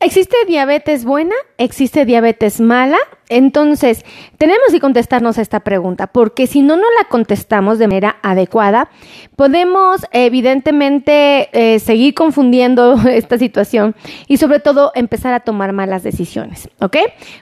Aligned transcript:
¿Existe 0.00 0.36
diabetes 0.46 1.04
buena? 1.04 1.34
¿Existe 1.56 2.04
diabetes 2.04 2.60
mala? 2.60 2.98
Entonces, 3.34 4.04
tenemos 4.38 4.68
que 4.70 4.78
contestarnos 4.78 5.38
esta 5.38 5.58
pregunta, 5.58 6.06
porque 6.06 6.46
si 6.46 6.62
no 6.62 6.76
no 6.76 6.84
la 7.00 7.08
contestamos 7.08 7.80
de 7.80 7.88
manera 7.88 8.14
adecuada, 8.22 8.90
podemos 9.34 10.06
evidentemente 10.12 11.48
eh, 11.52 11.80
seguir 11.80 12.14
confundiendo 12.14 12.94
esta 13.08 13.36
situación 13.36 13.96
y 14.28 14.36
sobre 14.36 14.60
todo 14.60 14.92
empezar 14.94 15.34
a 15.34 15.40
tomar 15.40 15.72
malas 15.72 16.04
decisiones, 16.04 16.68
¿ok? 16.78 16.96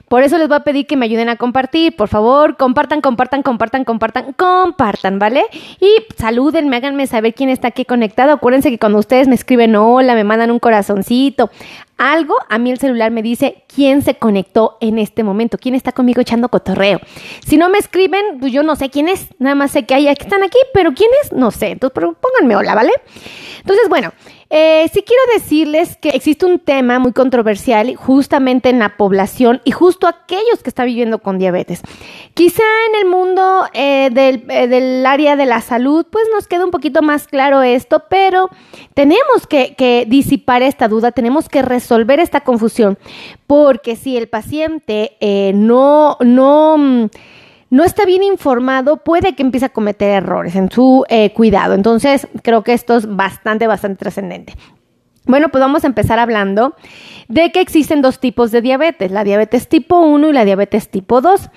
Por 0.07 0.23
eso 0.23 0.39
les 0.39 0.47
voy 0.47 0.57
a 0.57 0.61
pedir 0.61 0.87
que 0.87 0.97
me 0.97 1.05
ayuden 1.05 1.29
a 1.29 1.35
compartir, 1.35 1.95
por 1.95 2.07
favor, 2.07 2.57
compartan, 2.57 2.99
compartan, 2.99 3.43
compartan, 3.43 3.83
compartan, 3.83 4.33
compartan, 4.33 5.19
¿vale? 5.19 5.43
Y 5.79 5.89
salúdenme, 6.17 6.77
háganme 6.77 7.05
saber 7.05 7.35
quién 7.35 7.49
está 7.49 7.67
aquí 7.67 7.85
conectado. 7.85 8.31
Acuérdense 8.31 8.71
que 8.71 8.79
cuando 8.79 8.97
ustedes 8.97 9.27
me 9.27 9.35
escriben 9.35 9.75
hola, 9.75 10.15
me 10.15 10.23
mandan 10.23 10.49
un 10.49 10.57
corazoncito, 10.57 11.51
algo, 11.97 12.35
a 12.49 12.57
mí 12.57 12.71
el 12.71 12.79
celular 12.79 13.11
me 13.11 13.21
dice 13.21 13.63
quién 13.73 14.01
se 14.01 14.15
conectó 14.15 14.77
en 14.81 14.97
este 14.97 15.23
momento, 15.23 15.57
quién 15.57 15.75
está 15.75 15.82
conmigo 15.91 16.21
echando 16.21 16.49
cotorreo. 16.49 16.99
Si 17.45 17.57
no 17.57 17.69
me 17.69 17.77
escriben, 17.77 18.39
pues 18.39 18.51
yo 18.51 18.63
no 18.63 18.75
sé 18.75 18.89
quién 18.89 19.09
es, 19.09 19.27
nada 19.39 19.55
más 19.55 19.71
sé 19.71 19.85
que 19.85 19.93
hay 19.93 20.05
que 20.15 20.23
están 20.23 20.43
aquí, 20.43 20.57
pero 20.73 20.93
quién 20.93 21.09
es, 21.23 21.33
no 21.33 21.51
sé. 21.51 21.71
Entonces, 21.71 22.01
pónganme 22.19 22.55
hola, 22.55 22.75
¿vale? 22.75 22.91
Entonces, 23.59 23.89
bueno, 23.89 24.13
eh, 24.55 24.87
sí 24.93 25.01
quiero 25.01 25.23
decirles 25.33 25.97
que 25.97 26.09
existe 26.09 26.45
un 26.45 26.59
tema 26.59 26.99
muy 26.99 27.11
controversial 27.11 27.95
justamente 27.95 28.69
en 28.69 28.77
la 28.77 28.97
población 28.97 29.61
y 29.65 29.71
justo 29.71 30.05
aquellos 30.05 30.61
que 30.61 30.69
están 30.69 30.85
viviendo 30.85 31.17
con 31.17 31.39
diabetes. 31.39 31.81
Quizá 32.35 32.61
en 32.89 33.01
el 33.01 33.09
mundo 33.09 33.65
eh, 33.73 34.11
del, 34.11 34.45
eh, 34.49 34.67
del, 34.67 35.03
área 35.07 35.35
de 35.35 35.47
la 35.47 35.59
salud, 35.59 36.05
pues 36.07 36.25
nos 36.31 36.47
queda 36.47 36.65
un 36.65 36.69
poquito 36.69 37.01
más 37.01 37.25
claro 37.25 37.63
esto, 37.63 38.03
pero 38.11 38.51
tenemos 38.93 39.47
que, 39.49 39.73
que 39.73 40.05
disipar 40.07 40.61
esta 40.61 40.87
duda, 40.87 41.11
tenemos 41.11 41.49
que 41.49 41.63
resolver 41.63 42.19
esta 42.19 42.41
confusión, 42.41 42.99
porque 43.47 43.95
si 43.95 44.17
el 44.17 44.29
paciente 44.29 45.17
no, 45.55 46.17
no 46.19 46.77
mm, 46.77 47.05
no 47.73 47.83
está 47.83 48.05
bien 48.05 48.21
informado, 48.21 48.97
puede 48.97 49.33
que 49.33 49.41
empiece 49.41 49.65
a 49.65 49.69
cometer 49.69 50.11
errores 50.11 50.55
en 50.55 50.69
su 50.69 51.05
eh, 51.09 51.33
cuidado. 51.33 51.73
Entonces, 51.73 52.27
creo 52.43 52.63
que 52.63 52.71
esto 52.71 52.95
es 52.95 53.07
bastante, 53.15 53.65
bastante 53.65 53.97
trascendente. 53.97 54.53
Bueno, 55.25 55.49
pues 55.49 55.59
vamos 55.59 55.83
a 55.83 55.87
empezar 55.87 56.19
hablando 56.19 56.75
de 57.29 57.51
que 57.51 57.61
existen 57.61 58.03
dos 58.03 58.19
tipos 58.19 58.51
de 58.51 58.61
diabetes, 58.61 59.09
la 59.09 59.23
diabetes 59.23 59.69
tipo 59.69 59.97
1 60.01 60.29
y 60.29 60.33
la 60.33 60.45
diabetes 60.45 60.89
tipo 60.89 61.19
2. 61.19 61.49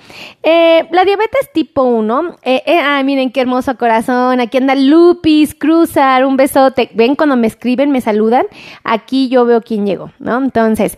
Eh, 0.43 0.89
la 0.91 1.05
diabetes 1.05 1.53
tipo 1.53 1.83
1, 1.83 2.37
eh, 2.45 2.63
ah, 2.83 3.03
miren 3.05 3.31
qué 3.31 3.43
hermoso 3.43 3.77
corazón, 3.77 4.41
aquí 4.41 4.57
anda 4.57 4.75
Lupis, 4.75 5.55
Cruzar, 5.55 6.25
un 6.25 6.39
besote. 6.39 6.89
Ven 6.95 7.15
cuando 7.15 7.37
me 7.37 7.47
escriben, 7.47 7.91
me 7.91 8.01
saludan, 8.01 8.47
aquí 8.85 9.29
yo 9.29 9.45
veo 9.45 9.61
quién 9.61 9.85
llegó, 9.85 10.13
¿no? 10.19 10.39
Entonces, 10.39 10.97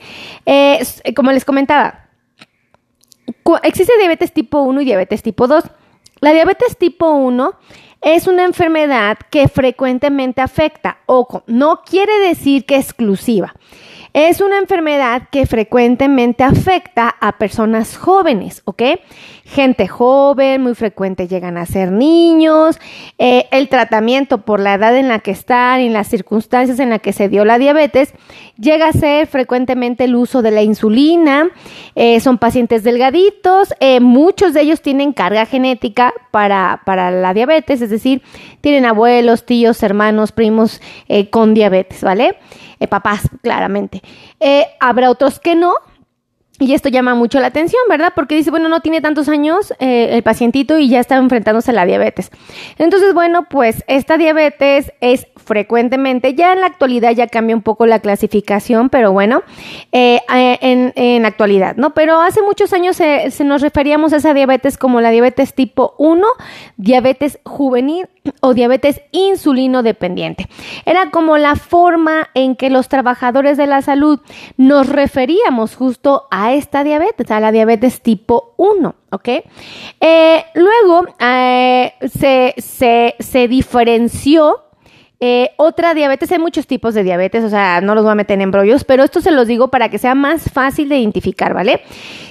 como 1.16 1.32
les 1.32 1.44
comentaba, 1.44 2.07
existe 3.62 3.92
diabetes 3.98 4.32
tipo 4.32 4.60
1 4.62 4.80
y 4.80 4.84
diabetes 4.84 5.22
tipo 5.22 5.46
2. 5.46 5.64
La 6.20 6.32
diabetes 6.32 6.76
tipo 6.76 7.10
1 7.10 7.54
es 8.00 8.26
una 8.26 8.44
enfermedad 8.44 9.18
que 9.30 9.48
frecuentemente 9.48 10.40
afecta. 10.40 10.98
Ojo, 11.06 11.42
no 11.46 11.82
quiere 11.82 12.18
decir 12.20 12.64
que 12.64 12.76
exclusiva. 12.76 13.54
Es 14.14 14.40
una 14.40 14.58
enfermedad 14.58 15.28
que 15.30 15.46
frecuentemente 15.46 16.42
afecta 16.42 17.14
a 17.20 17.38
personas 17.38 17.96
jóvenes, 17.96 18.62
¿ok? 18.64 18.82
Gente 19.44 19.86
joven, 19.86 20.62
muy 20.62 20.74
frecuente 20.74 21.28
llegan 21.28 21.56
a 21.56 21.66
ser 21.66 21.92
niños. 21.92 22.78
Eh, 23.18 23.46
el 23.50 23.68
tratamiento 23.68 24.38
por 24.38 24.60
la 24.60 24.74
edad 24.74 24.96
en 24.96 25.08
la 25.08 25.20
que 25.20 25.30
están 25.30 25.80
y 25.80 25.88
las 25.90 26.08
circunstancias 26.08 26.80
en 26.80 26.90
las 26.90 27.00
que 27.00 27.12
se 27.12 27.28
dio 27.28 27.44
la 27.44 27.58
diabetes 27.58 28.14
llega 28.58 28.88
a 28.88 28.92
ser 28.92 29.26
frecuentemente 29.26 30.04
el 30.04 30.16
uso 30.16 30.42
de 30.42 30.50
la 30.50 30.62
insulina. 30.62 31.50
Eh, 31.94 32.20
son 32.20 32.38
pacientes 32.38 32.84
delgaditos. 32.84 33.74
Eh, 33.80 34.00
muchos 34.00 34.54
de 34.54 34.62
ellos 34.62 34.82
tienen 34.82 35.12
carga 35.12 35.46
genética 35.46 36.12
para, 36.30 36.82
para, 36.84 37.10
la 37.10 37.34
diabetes, 37.34 37.80
es 37.88 38.02
decir, 38.02 38.22
tienen 38.60 38.84
abuelos, 38.86 39.46
tíos, 39.46 39.82
hermanos, 39.82 40.32
primos 40.32 40.80
con 41.30 41.54
diabetes, 41.54 42.02
¿vale? 42.02 42.36
papás, 42.86 43.22
claramente. 43.42 44.02
Eh, 44.38 44.66
habrá 44.78 45.10
otros 45.10 45.40
que 45.40 45.56
no, 45.56 45.74
y 46.58 46.74
esto 46.74 46.88
llama 46.88 47.14
mucho 47.14 47.38
la 47.40 47.48
atención, 47.48 47.80
¿verdad? 47.88 48.12
Porque 48.14 48.34
dice, 48.34 48.50
bueno, 48.50 48.68
no 48.68 48.80
tiene 48.80 49.00
tantos 49.00 49.28
años 49.28 49.72
eh, 49.78 50.08
el 50.12 50.22
pacientito 50.22 50.78
y 50.78 50.88
ya 50.88 51.00
está 51.00 51.16
enfrentándose 51.16 51.70
a 51.70 51.74
la 51.74 51.86
diabetes. 51.86 52.30
Entonces, 52.78 53.14
bueno, 53.14 53.46
pues 53.48 53.84
esta 53.86 54.18
diabetes 54.18 54.92
es 55.00 55.28
frecuentemente, 55.36 56.34
ya 56.34 56.52
en 56.52 56.60
la 56.60 56.66
actualidad 56.66 57.12
ya 57.12 57.26
cambia 57.26 57.56
un 57.56 57.62
poco 57.62 57.86
la 57.86 58.00
clasificación, 58.00 58.90
pero 58.90 59.12
bueno, 59.12 59.42
eh, 59.92 60.20
en, 60.28 60.92
en, 60.94 61.24
actualidad, 61.24 61.76
¿no? 61.76 61.94
Pero 61.94 62.20
hace 62.20 62.42
muchos 62.42 62.72
años 62.72 62.96
se, 62.96 63.30
se 63.30 63.44
nos 63.44 63.62
referíamos 63.62 64.12
a 64.12 64.16
esa 64.16 64.34
diabetes 64.34 64.76
como 64.76 65.00
la 65.00 65.10
diabetes 65.10 65.54
tipo 65.54 65.94
1, 65.98 66.26
diabetes 66.76 67.38
juvenil 67.44 68.08
o 68.40 68.54
diabetes 68.54 69.00
insulino 69.12 69.82
dependiente. 69.82 70.48
Era 70.84 71.10
como 71.10 71.38
la 71.38 71.56
forma 71.56 72.28
en 72.34 72.56
que 72.56 72.70
los 72.70 72.88
trabajadores 72.88 73.56
de 73.56 73.66
la 73.66 73.82
salud 73.82 74.20
nos 74.56 74.88
referíamos 74.88 75.76
justo 75.76 76.26
a 76.30 76.52
esta 76.52 76.84
diabetes, 76.84 77.30
a 77.30 77.40
la 77.40 77.52
diabetes 77.52 78.02
tipo 78.02 78.54
1, 78.56 78.94
¿ok? 79.10 79.28
Eh, 80.00 80.44
luego 80.54 81.06
eh, 81.20 81.92
se, 82.08 82.54
se, 83.18 83.48
diferenció 83.48 84.67
eh, 85.20 85.50
otra 85.56 85.94
diabetes, 85.94 86.30
hay 86.32 86.38
muchos 86.38 86.66
tipos 86.66 86.94
de 86.94 87.02
diabetes, 87.02 87.44
o 87.44 87.48
sea, 87.48 87.80
no 87.80 87.94
los 87.94 88.04
voy 88.04 88.12
a 88.12 88.14
meter 88.14 88.34
en 88.34 88.42
embrollos, 88.42 88.84
pero 88.84 89.02
esto 89.02 89.20
se 89.20 89.30
los 89.30 89.46
digo 89.46 89.68
para 89.68 89.88
que 89.88 89.98
sea 89.98 90.14
más 90.14 90.50
fácil 90.50 90.88
de 90.88 90.98
identificar, 90.98 91.54
¿vale? 91.54 91.82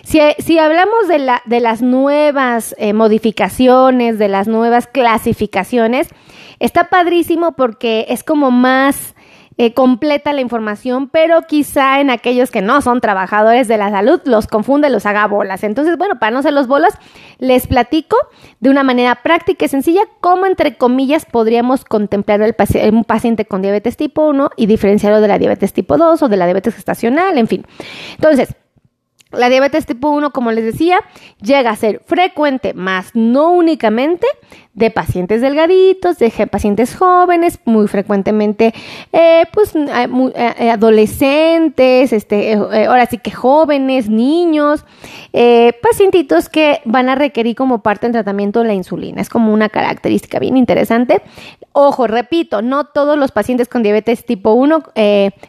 Si, 0.03 0.19
si 0.39 0.57
hablamos 0.57 1.07
de, 1.07 1.19
la, 1.19 1.41
de 1.45 1.59
las 1.59 1.81
nuevas 1.81 2.75
modificaciones, 2.93 4.17
de 4.19 4.29
las 4.29 4.47
nuevas 4.47 4.87
clasificaciones, 4.87 6.07
está 6.59 6.85
padrísimo 6.85 7.55
porque 7.55 8.05
es 8.09 8.23
como 8.23 8.51
más 8.51 9.15
eh, 9.59 9.73
completa 9.73 10.33
la 10.33 10.41
información, 10.41 11.09
pero 11.09 11.41
quizá 11.41 11.99
en 11.99 12.09
aquellos 12.09 12.51
que 12.51 12.61
no 12.61 12.81
son 12.81 13.01
trabajadores 13.01 13.67
de 13.67 13.77
la 13.77 13.89
salud 13.89 14.21
los 14.25 14.45
confunde, 14.45 14.89
los 14.89 15.05
haga 15.05 15.25
bolas. 15.25 15.63
Entonces, 15.63 15.97
bueno, 15.97 16.19
para 16.19 16.31
no 16.31 16.43
ser 16.43 16.53
los 16.53 16.67
bolas, 16.67 16.93
les 17.39 17.65
platico 17.65 18.17
de 18.59 18.69
una 18.69 18.83
manera 18.83 19.15
práctica 19.23 19.65
y 19.65 19.67
sencilla 19.67 20.01
cómo, 20.19 20.45
entre 20.45 20.77
comillas, 20.77 21.25
podríamos 21.25 21.85
contemplar 21.85 22.55
un 22.91 23.03
paciente 23.03 23.45
con 23.45 23.61
diabetes 23.61 23.97
tipo 23.97 24.27
1 24.27 24.51
y 24.57 24.67
diferenciarlo 24.67 25.21
de 25.21 25.27
la 25.27 25.39
diabetes 25.39 25.73
tipo 25.73 25.97
2 25.97 26.21
o 26.21 26.29
de 26.29 26.37
la 26.37 26.45
diabetes 26.45 26.75
gestacional, 26.75 27.37
en 27.37 27.47
fin. 27.47 27.65
Entonces, 28.15 28.55
la 29.31 29.49
diabetes 29.49 29.85
tipo 29.85 30.09
1, 30.09 30.31
como 30.31 30.51
les 30.51 30.63
decía, 30.63 31.01
llega 31.41 31.71
a 31.71 31.75
ser 31.75 32.01
frecuente, 32.05 32.73
más 32.73 33.11
no 33.13 33.51
únicamente 33.51 34.25
de 34.77 34.91
pacientes 34.91 35.41
delgaditos, 35.41 36.19
de 36.19 36.29
pacientes 36.45 36.95
jóvenes, 36.95 37.59
muy 37.65 37.87
frecuentemente, 37.87 38.75
eh, 39.11 39.43
pues, 39.51 39.75
eh, 39.75 40.07
eh, 40.35 40.69
adolescentes, 40.69 42.13
este, 42.13 42.53
ahora 42.53 43.07
sí 43.07 43.17
que 43.17 43.31
jóvenes, 43.31 44.07
niños, 44.07 44.85
pacientitos 45.81 46.47
que 46.47 46.81
van 46.85 47.09
a 47.09 47.15
requerir 47.15 47.55
como 47.55 47.81
parte 47.81 48.05
del 48.05 48.13
tratamiento 48.13 48.63
la 48.63 48.73
insulina. 48.73 49.19
Es 49.19 49.29
como 49.29 49.51
una 49.51 49.69
característica 49.69 50.37
bien 50.37 50.57
interesante. 50.57 51.21
Ojo, 51.73 52.05
repito, 52.05 52.61
no 52.61 52.85
todos 52.85 53.17
los 53.17 53.31
pacientes 53.31 53.67
con 53.67 53.81
diabetes 53.81 54.25
tipo 54.25 54.53
1 54.53 54.83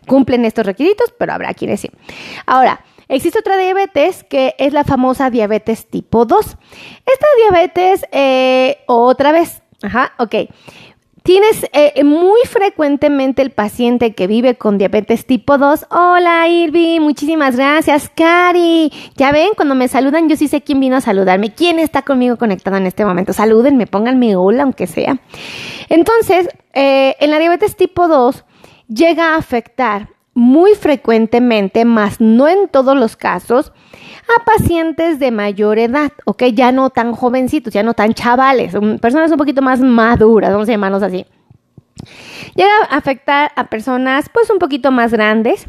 cumplen 0.06 0.47
estos 0.47 0.65
requisitos, 0.65 1.12
pero 1.19 1.34
habrá 1.34 1.53
quienes 1.53 1.81
sí. 1.81 1.91
Ahora, 2.47 2.81
Existe 3.08 3.38
otra 3.38 3.56
diabetes 3.56 4.22
que 4.22 4.54
es 4.58 4.72
la 4.72 4.84
famosa 4.84 5.30
diabetes 5.30 5.86
tipo 5.86 6.26
2. 6.26 6.44
Esta 6.44 7.26
diabetes, 7.38 8.04
eh, 8.12 8.78
otra 8.86 9.32
vez, 9.32 9.62
ajá, 9.82 10.12
ok. 10.19 10.34
Tienes 11.22 11.66
eh, 11.72 12.04
muy 12.04 12.41
frecuentemente 12.44 13.42
el 13.42 13.50
paciente 13.50 14.14
que 14.14 14.26
vive 14.26 14.54
con 14.56 14.78
diabetes 14.78 15.26
tipo 15.26 15.58
2. 15.58 15.86
Hola 15.91 16.49
Irvi, 16.49 17.00
muchísimas 17.00 17.56
gracias. 17.56 18.10
Cari, 18.14 18.93
ya 19.16 19.32
ven, 19.32 19.50
cuando 19.56 19.75
me 19.75 19.88
saludan 19.88 20.28
yo 20.28 20.37
sí 20.37 20.49
sé 20.49 20.62
quién 20.62 20.81
vino 20.81 20.96
a 20.96 21.00
saludarme, 21.00 21.54
quién 21.54 21.78
está 21.78 22.02
conmigo 22.02 22.37
conectado 22.38 22.76
en 22.76 22.87
este 22.87 23.04
momento. 23.04 23.32
Salúdenme, 23.32 23.87
pónganme 23.87 24.37
hola 24.37 24.62
aunque 24.62 24.87
sea. 24.87 25.19
Entonces, 25.88 26.49
eh, 26.72 27.16
en 27.20 27.31
la 27.31 27.38
diabetes 27.38 27.76
tipo 27.76 28.08
2 28.08 28.44
llega 28.88 29.34
a 29.34 29.37
afectar 29.37 30.08
muy 30.38 30.76
frecuentemente, 30.76 31.85
más 31.85 32.20
no 32.20 32.46
en 32.46 32.69
todos 32.69 32.96
los 32.96 33.17
casos, 33.17 33.73
a 34.29 34.44
pacientes 34.44 35.19
de 35.19 35.32
mayor 35.32 35.81
edad, 35.81 36.12
¿ok? 36.26 36.44
Ya 36.55 36.70
no 36.70 36.90
tan 36.90 37.12
jovencitos, 37.12 37.75
ya 37.75 37.82
no 37.82 37.94
tan 37.94 38.14
chavales, 38.14 38.73
personas 39.00 39.32
un 39.32 39.37
poquito 39.37 39.62
más 39.62 39.81
maduras, 39.81 40.52
vamos 40.52 40.69
a 40.69 40.73
llamarlos 40.73 41.02
así. 41.02 41.26
Llega 42.55 42.70
a 42.88 42.96
afectar 42.96 43.50
a 43.56 43.69
personas 43.69 44.31
pues 44.32 44.49
un 44.49 44.61
poquito 44.61 44.93
más 44.93 45.11
grandes, 45.11 45.67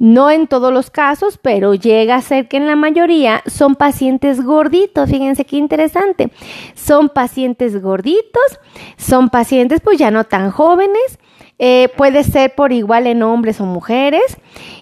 no 0.00 0.32
en 0.32 0.48
todos 0.48 0.72
los 0.72 0.90
casos, 0.90 1.38
pero 1.40 1.76
llega 1.76 2.16
a 2.16 2.20
ser 2.20 2.48
que 2.48 2.56
en 2.56 2.66
la 2.66 2.74
mayoría 2.74 3.44
son 3.46 3.76
pacientes 3.76 4.42
gorditos, 4.44 5.10
fíjense 5.10 5.44
qué 5.44 5.58
interesante, 5.58 6.32
son 6.74 7.08
pacientes 7.08 7.80
gorditos, 7.80 8.58
son 8.96 9.30
pacientes 9.30 9.80
pues 9.80 9.96
ya 9.96 10.10
no 10.10 10.24
tan 10.24 10.50
jóvenes, 10.50 11.20
eh, 11.58 11.88
puede 11.96 12.22
ser 12.22 12.54
por 12.54 12.72
igual 12.72 13.06
en 13.06 13.22
hombres 13.22 13.60
o 13.60 13.64
mujeres 13.64 14.36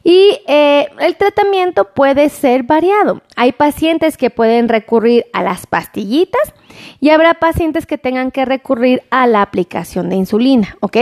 y 0.04 0.38
eh, 0.46 0.88
el 1.00 1.16
tratamiento 1.16 1.94
puede 1.94 2.28
ser 2.28 2.64
variado. 2.64 3.22
Hay 3.34 3.52
pacientes 3.52 4.16
que 4.16 4.30
pueden 4.30 4.68
recurrir 4.68 5.26
a 5.32 5.42
las 5.42 5.66
pastillitas 5.66 6.54
y 7.00 7.10
habrá 7.10 7.34
pacientes 7.34 7.86
que 7.86 7.96
tengan 7.96 8.30
que 8.30 8.44
recurrir 8.44 9.02
a 9.10 9.26
la 9.26 9.42
aplicación 9.42 10.10
de 10.10 10.16
insulina, 10.16 10.76
¿ok? 10.80 10.96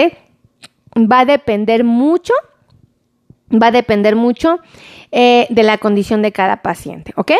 Va 0.96 1.20
a 1.20 1.24
depender 1.24 1.82
mucho, 1.82 2.32
va 3.50 3.68
a 3.68 3.70
depender 3.70 4.16
mucho 4.16 4.58
eh, 5.12 5.46
de 5.50 5.62
la 5.62 5.78
condición 5.78 6.22
de 6.22 6.32
cada 6.32 6.62
paciente, 6.62 7.12
¿ok? 7.16 7.32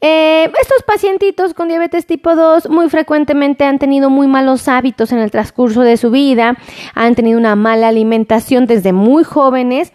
Eh, 0.00 0.50
estos 0.60 0.82
pacientitos 0.86 1.54
con 1.54 1.68
diabetes 1.68 2.06
tipo 2.06 2.34
2 2.34 2.68
muy 2.68 2.90
frecuentemente 2.90 3.64
han 3.64 3.78
tenido 3.78 4.10
muy 4.10 4.26
malos 4.26 4.68
hábitos 4.68 5.12
en 5.12 5.18
el 5.18 5.30
transcurso 5.30 5.82
de 5.82 5.96
su 5.96 6.10
vida, 6.10 6.58
han 6.94 7.14
tenido 7.14 7.38
una 7.38 7.56
mala 7.56 7.88
alimentación 7.88 8.66
desde 8.66 8.92
muy 8.92 9.24
jóvenes 9.24 9.92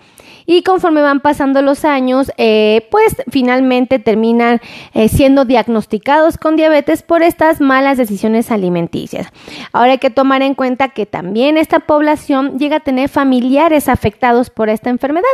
y 0.50 0.64
conforme 0.64 1.04
van 1.04 1.20
pasando 1.20 1.62
los 1.62 1.86
años, 1.86 2.32
eh, 2.38 2.88
pues 2.90 3.18
finalmente 3.30 4.00
terminan 4.00 4.60
eh, 4.96 5.08
siendo 5.08 5.46
diagnosticados 5.46 6.40
con 6.40 6.56
diabetes 6.56 7.04
por 7.04 7.22
estas 7.22 7.62
malas 7.62 8.00
decisiones 8.00 8.50
alimenticias. 8.50 9.28
Ahora 9.74 9.92
hay 9.92 9.98
que 10.00 10.10
tomar 10.10 10.42
en 10.42 10.56
cuenta 10.56 10.90
que 10.90 11.06
también 11.06 11.56
esta 11.56 11.82
población 11.82 12.58
llega 12.58 12.78
a 12.78 12.80
tener 12.80 13.10
familiares 13.10 13.88
afectados 13.88 14.50
por 14.50 14.70
esta 14.70 14.90
enfermedad. 14.90 15.28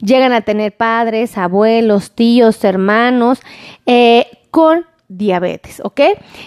Llegan 0.00 0.32
a 0.32 0.40
tener 0.40 0.76
padres, 0.76 1.38
abuelos, 1.38 2.10
tíos, 2.10 2.64
hermanos 2.64 3.42
eh, 3.86 4.26
con 4.50 4.84
diabetes, 5.08 5.80
¿ok? 5.84 6.00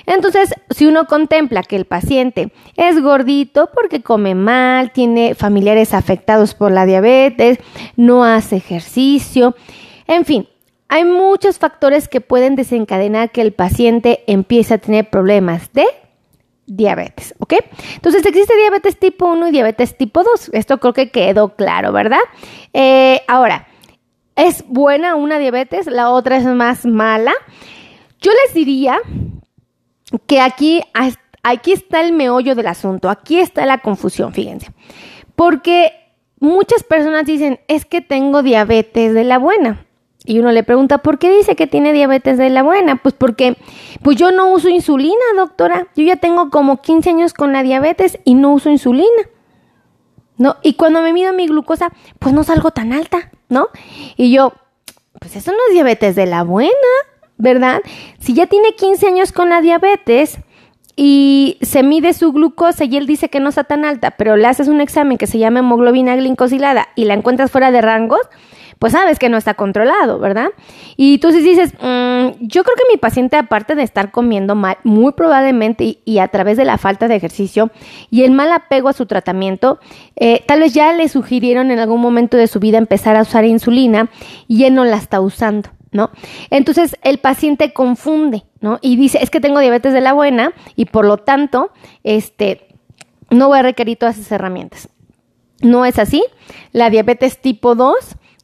Entonces, 0.06 0.54
si 0.70 0.86
uno 0.86 1.06
contempla 1.06 1.64
que 1.64 1.76
el 1.76 1.86
paciente 1.86 2.52
es 2.76 3.02
gordito 3.02 3.70
porque 3.74 4.02
come 4.02 4.36
mal, 4.36 4.92
tiene 4.92 5.36
familiares 5.36 5.94
afectados 5.94 6.54
por 6.54 6.72
la 6.72 6.86
diabetes, 6.86 7.60
no 7.96 8.24
hace 8.24 8.58
ejercicio, 8.58 9.56
en 10.08 10.26
fin, 10.26 10.48
hay 10.90 11.06
muchos 11.06 11.60
factores 11.60 12.08
que 12.08 12.20
pueden 12.20 12.56
desencadenar 12.56 13.32
que 13.32 13.42
el 13.42 13.54
paciente 13.54 14.24
empiece 14.26 14.74
a 14.74 14.78
tener 14.80 15.10
problemas 15.10 15.72
de 15.72 15.86
diabetes, 16.66 17.36
¿ok? 17.40 17.54
Entonces 17.96 18.26
existe 18.26 18.56
diabetes 18.56 18.98
tipo 18.98 19.28
1 19.28 19.48
y 19.48 19.52
diabetes 19.52 19.98
tipo 19.98 20.24
2. 20.24 20.50
Esto 20.54 20.80
creo 20.80 20.94
que 20.94 21.12
quedó 21.12 21.56
claro, 21.56 21.92
¿verdad? 21.92 22.20
Eh, 22.74 23.22
ahora, 23.28 23.68
¿es 24.36 24.64
buena 24.68 25.16
una 25.16 25.40
diabetes? 25.40 25.88
La 25.88 26.10
otra 26.10 26.38
es 26.38 26.46
más 26.46 26.86
mala. 26.86 27.34
Yo 28.22 28.32
les 28.46 28.54
diría 28.54 29.00
que 30.28 30.42
aquí, 30.42 30.82
aquí 31.44 31.72
está 31.72 32.02
el 32.02 32.14
meollo 32.14 32.56
del 32.56 32.68
asunto, 32.68 33.10
aquí 33.10 33.40
está 33.40 33.66
la 33.66 33.80
confusión, 33.80 34.34
fíjense. 34.34 34.72
Porque 35.36 35.94
muchas 36.40 36.84
personas 36.84 37.26
dicen, 37.26 37.60
es 37.68 37.86
que 37.86 38.02
tengo 38.02 38.44
diabetes 38.44 39.14
de 39.14 39.24
la 39.24 39.38
buena. 39.38 39.86
Y 40.26 40.40
uno 40.40 40.52
le 40.52 40.64
pregunta, 40.64 41.00
¿por 41.00 41.18
qué 41.18 41.32
dice 41.32 41.56
que 41.56 41.66
tiene 41.66 41.94
diabetes 41.94 42.38
de 42.38 42.50
la 42.50 42.62
buena? 42.62 42.98
Pues 42.98 43.16
porque 43.16 43.58
pues 44.04 44.18
yo 44.18 44.32
no 44.32 44.52
uso 44.52 44.70
insulina, 44.70 45.16
doctora. 45.36 45.88
Yo 45.96 46.04
ya 46.04 46.18
tengo 46.18 46.50
como 46.50 46.82
15 46.82 47.10
años 47.10 47.34
con 47.34 47.54
la 47.54 47.64
diabetes 47.64 48.20
y 48.26 48.36
no 48.36 48.54
uso 48.54 48.70
insulina. 48.70 49.30
¿No? 50.38 50.58
Y 50.62 50.74
cuando 50.76 51.02
me 51.02 51.14
mido 51.14 51.34
mi 51.34 51.48
glucosa, 51.48 51.92
pues 52.20 52.34
no 52.34 52.44
salgo 52.44 52.72
tan 52.72 52.94
alta, 52.94 53.32
¿no? 53.50 53.68
Y 54.16 54.32
yo, 54.32 54.54
pues 55.20 55.36
eso 55.36 55.52
no 55.52 55.58
es 55.68 55.74
diabetes 55.74 56.16
de 56.16 56.26
la 56.26 56.44
buena. 56.44 56.72
¿Verdad? 57.40 57.82
Si 58.20 58.36
ya 58.36 58.46
tiene 58.46 58.74
15 58.74 59.08
años 59.08 59.32
con 59.32 59.50
la 59.50 59.62
diabetes 59.62 60.38
y 60.96 61.58
se 61.62 61.82
mide 61.82 62.14
su 62.14 62.34
glucosa 62.34 62.84
y 62.84 62.98
él 62.98 63.08
dice 63.08 63.30
que 63.30 63.40
no 63.40 63.50
está 63.50 63.64
tan 63.64 63.86
alta, 63.86 64.12
pero 64.12 64.36
le 64.36 64.46
haces 64.46 64.68
un 64.68 64.82
examen 64.82 65.18
que 65.18 65.26
se 65.26 65.40
llama 65.40 65.60
hemoglobina 65.60 66.16
glicosilada 66.18 66.90
y 66.96 67.06
la 67.06 67.14
encuentras 67.14 67.50
fuera 67.50 67.72
de 67.72 67.82
rangos, 67.82 68.20
pues 68.80 68.94
sabes 68.94 69.20
que 69.20 69.30
no 69.30 69.38
está 69.38 69.54
controlado, 69.54 70.20
¿verdad? 70.20 70.50
Y 70.98 71.20
tú 71.20 71.32
si 71.32 71.42
dices, 71.42 71.74
mm, 71.74 72.28
yo 72.42 72.64
creo 72.64 72.76
que 72.76 72.92
mi 72.92 72.98
paciente, 72.98 73.38
aparte 73.38 73.76
de 73.76 73.84
estar 73.84 74.12
comiendo 74.12 74.56
mal, 74.56 74.78
muy 74.84 75.14
probablemente 75.14 76.00
y, 76.04 76.20
a 76.20 76.28
través 76.28 76.58
de 76.58 76.66
la 76.66 76.78
falta 76.78 77.08
de 77.08 77.16
ejercicio 77.16 77.72
y 78.10 78.24
el 78.24 78.32
mal 78.32 78.52
apego 78.52 78.90
a 78.90 78.94
su 78.94 79.06
tratamiento, 79.06 79.80
eh, 80.18 80.44
tal 80.46 80.60
vez 80.60 80.74
ya 80.74 80.92
le 80.92 81.08
sugirieron 81.08 81.72
en 81.72 81.80
algún 81.80 82.02
momento 82.02 82.36
de 82.36 82.48
su 82.48 82.60
vida 82.60 82.78
empezar 82.78 83.16
a 83.16 83.22
usar 83.22 83.46
insulina 83.46 84.10
y 84.50 84.66
él 84.66 84.76
no 84.76 84.84
la 84.84 84.98
está 84.98 85.22
usando. 85.22 85.70
¿No? 85.92 86.12
Entonces 86.50 86.98
el 87.04 87.20
paciente 87.20 87.74
confunde, 87.74 88.44
¿no? 88.62 88.80
Y 88.82 88.96
dice, 88.96 89.20
es 89.22 89.30
que 89.30 89.42
tengo 89.42 89.60
diabetes 89.60 89.94
de 89.94 90.02
la 90.02 90.14
buena 90.14 90.54
y 90.76 90.86
por 90.86 91.06
lo 91.06 91.18
tanto, 91.18 91.72
este, 92.04 92.68
no 93.30 93.48
voy 93.48 93.60
a 93.60 93.64
requerir 93.64 93.98
todas 93.98 94.18
esas 94.18 94.32
herramientas. 94.32 94.90
No 95.62 95.86
es 95.86 96.00
así. 96.00 96.24
La 96.72 96.90
diabetes 96.90 97.40
tipo 97.42 97.76
2 97.76 97.94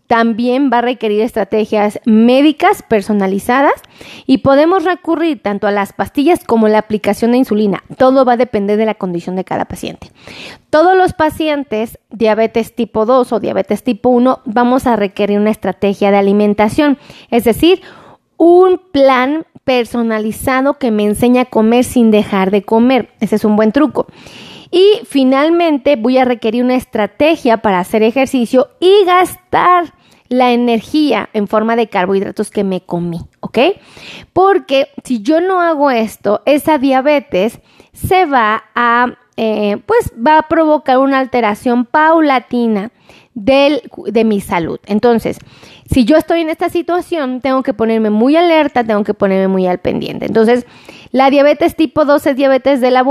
también 0.07 0.69
va 0.71 0.79
a 0.79 0.81
requerir 0.81 1.21
estrategias 1.21 1.99
médicas 2.05 2.83
personalizadas 2.83 3.73
y 4.25 4.39
podemos 4.39 4.83
recurrir 4.83 5.41
tanto 5.41 5.67
a 5.67 5.71
las 5.71 5.93
pastillas 5.93 6.43
como 6.43 6.67
a 6.67 6.69
la 6.69 6.79
aplicación 6.79 7.31
de 7.31 7.37
insulina. 7.37 7.83
Todo 7.97 8.25
va 8.25 8.33
a 8.33 8.37
depender 8.37 8.77
de 8.77 8.85
la 8.85 8.95
condición 8.95 9.35
de 9.35 9.43
cada 9.43 9.65
paciente. 9.65 10.11
Todos 10.69 10.95
los 10.95 11.13
pacientes 11.13 11.99
diabetes 12.11 12.75
tipo 12.75 13.05
2 13.05 13.31
o 13.31 13.39
diabetes 13.39 13.83
tipo 13.83 14.09
1 14.09 14.41
vamos 14.45 14.85
a 14.87 14.95
requerir 14.95 15.39
una 15.39 15.51
estrategia 15.51 16.11
de 16.11 16.17
alimentación, 16.17 16.97
es 17.31 17.43
decir, 17.43 17.81
un 18.37 18.79
plan 18.91 19.45
personalizado 19.63 20.77
que 20.77 20.91
me 20.91 21.05
enseña 21.05 21.43
a 21.43 21.45
comer 21.45 21.83
sin 21.83 22.11
dejar 22.11 22.51
de 22.51 22.61
comer. 22.61 23.09
Ese 23.19 23.35
es 23.35 23.45
un 23.45 23.55
buen 23.55 23.71
truco. 23.71 24.07
Y 24.71 25.01
finalmente 25.05 25.95
voy 25.95 26.17
a 26.17 26.25
requerir 26.25 26.63
una 26.63 26.75
estrategia 26.75 27.57
para 27.57 27.79
hacer 27.79 28.03
ejercicio 28.03 28.69
y 28.79 29.05
gastar 29.05 29.93
la 30.27 30.51
energía 30.51 31.29
en 31.33 31.47
forma 31.47 31.75
de 31.75 31.87
carbohidratos 31.87 32.49
que 32.49 32.63
me 32.63 32.81
comí, 32.81 33.21
¿ok? 33.41 33.59
Porque 34.33 34.89
si 35.03 35.21
yo 35.21 35.39
no 35.39 35.61
hago 35.61 35.91
esto, 35.91 36.41
esa 36.45 36.77
diabetes 36.77 37.59
se 37.93 38.25
va 38.25 38.65
a, 38.73 39.17
eh, 39.37 39.77
pues 39.85 40.11
va 40.15 40.39
a 40.39 40.47
provocar 40.47 40.97
una 40.97 41.19
alteración 41.19 41.85
paulatina 41.85 42.91
del, 43.35 43.83
de 44.07 44.23
mi 44.23 44.41
salud. 44.41 44.79
Entonces, 44.87 45.37
si 45.89 46.05
yo 46.05 46.17
estoy 46.17 46.41
en 46.41 46.49
esta 46.49 46.69
situación, 46.69 47.41
tengo 47.41 47.61
que 47.61 47.73
ponerme 47.73 48.09
muy 48.09 48.35
alerta, 48.35 48.83
tengo 48.83 49.03
que 49.03 49.13
ponerme 49.13 49.47
muy 49.47 49.67
al 49.67 49.79
pendiente. 49.79 50.25
Entonces, 50.25 50.65
la 51.11 51.29
diabetes 51.29 51.75
tipo 51.75 52.05
2 52.05 52.25
es 52.25 52.35
diabetes 52.35 52.81
de 52.81 52.91
la 52.91 53.03
mm, 53.03 53.07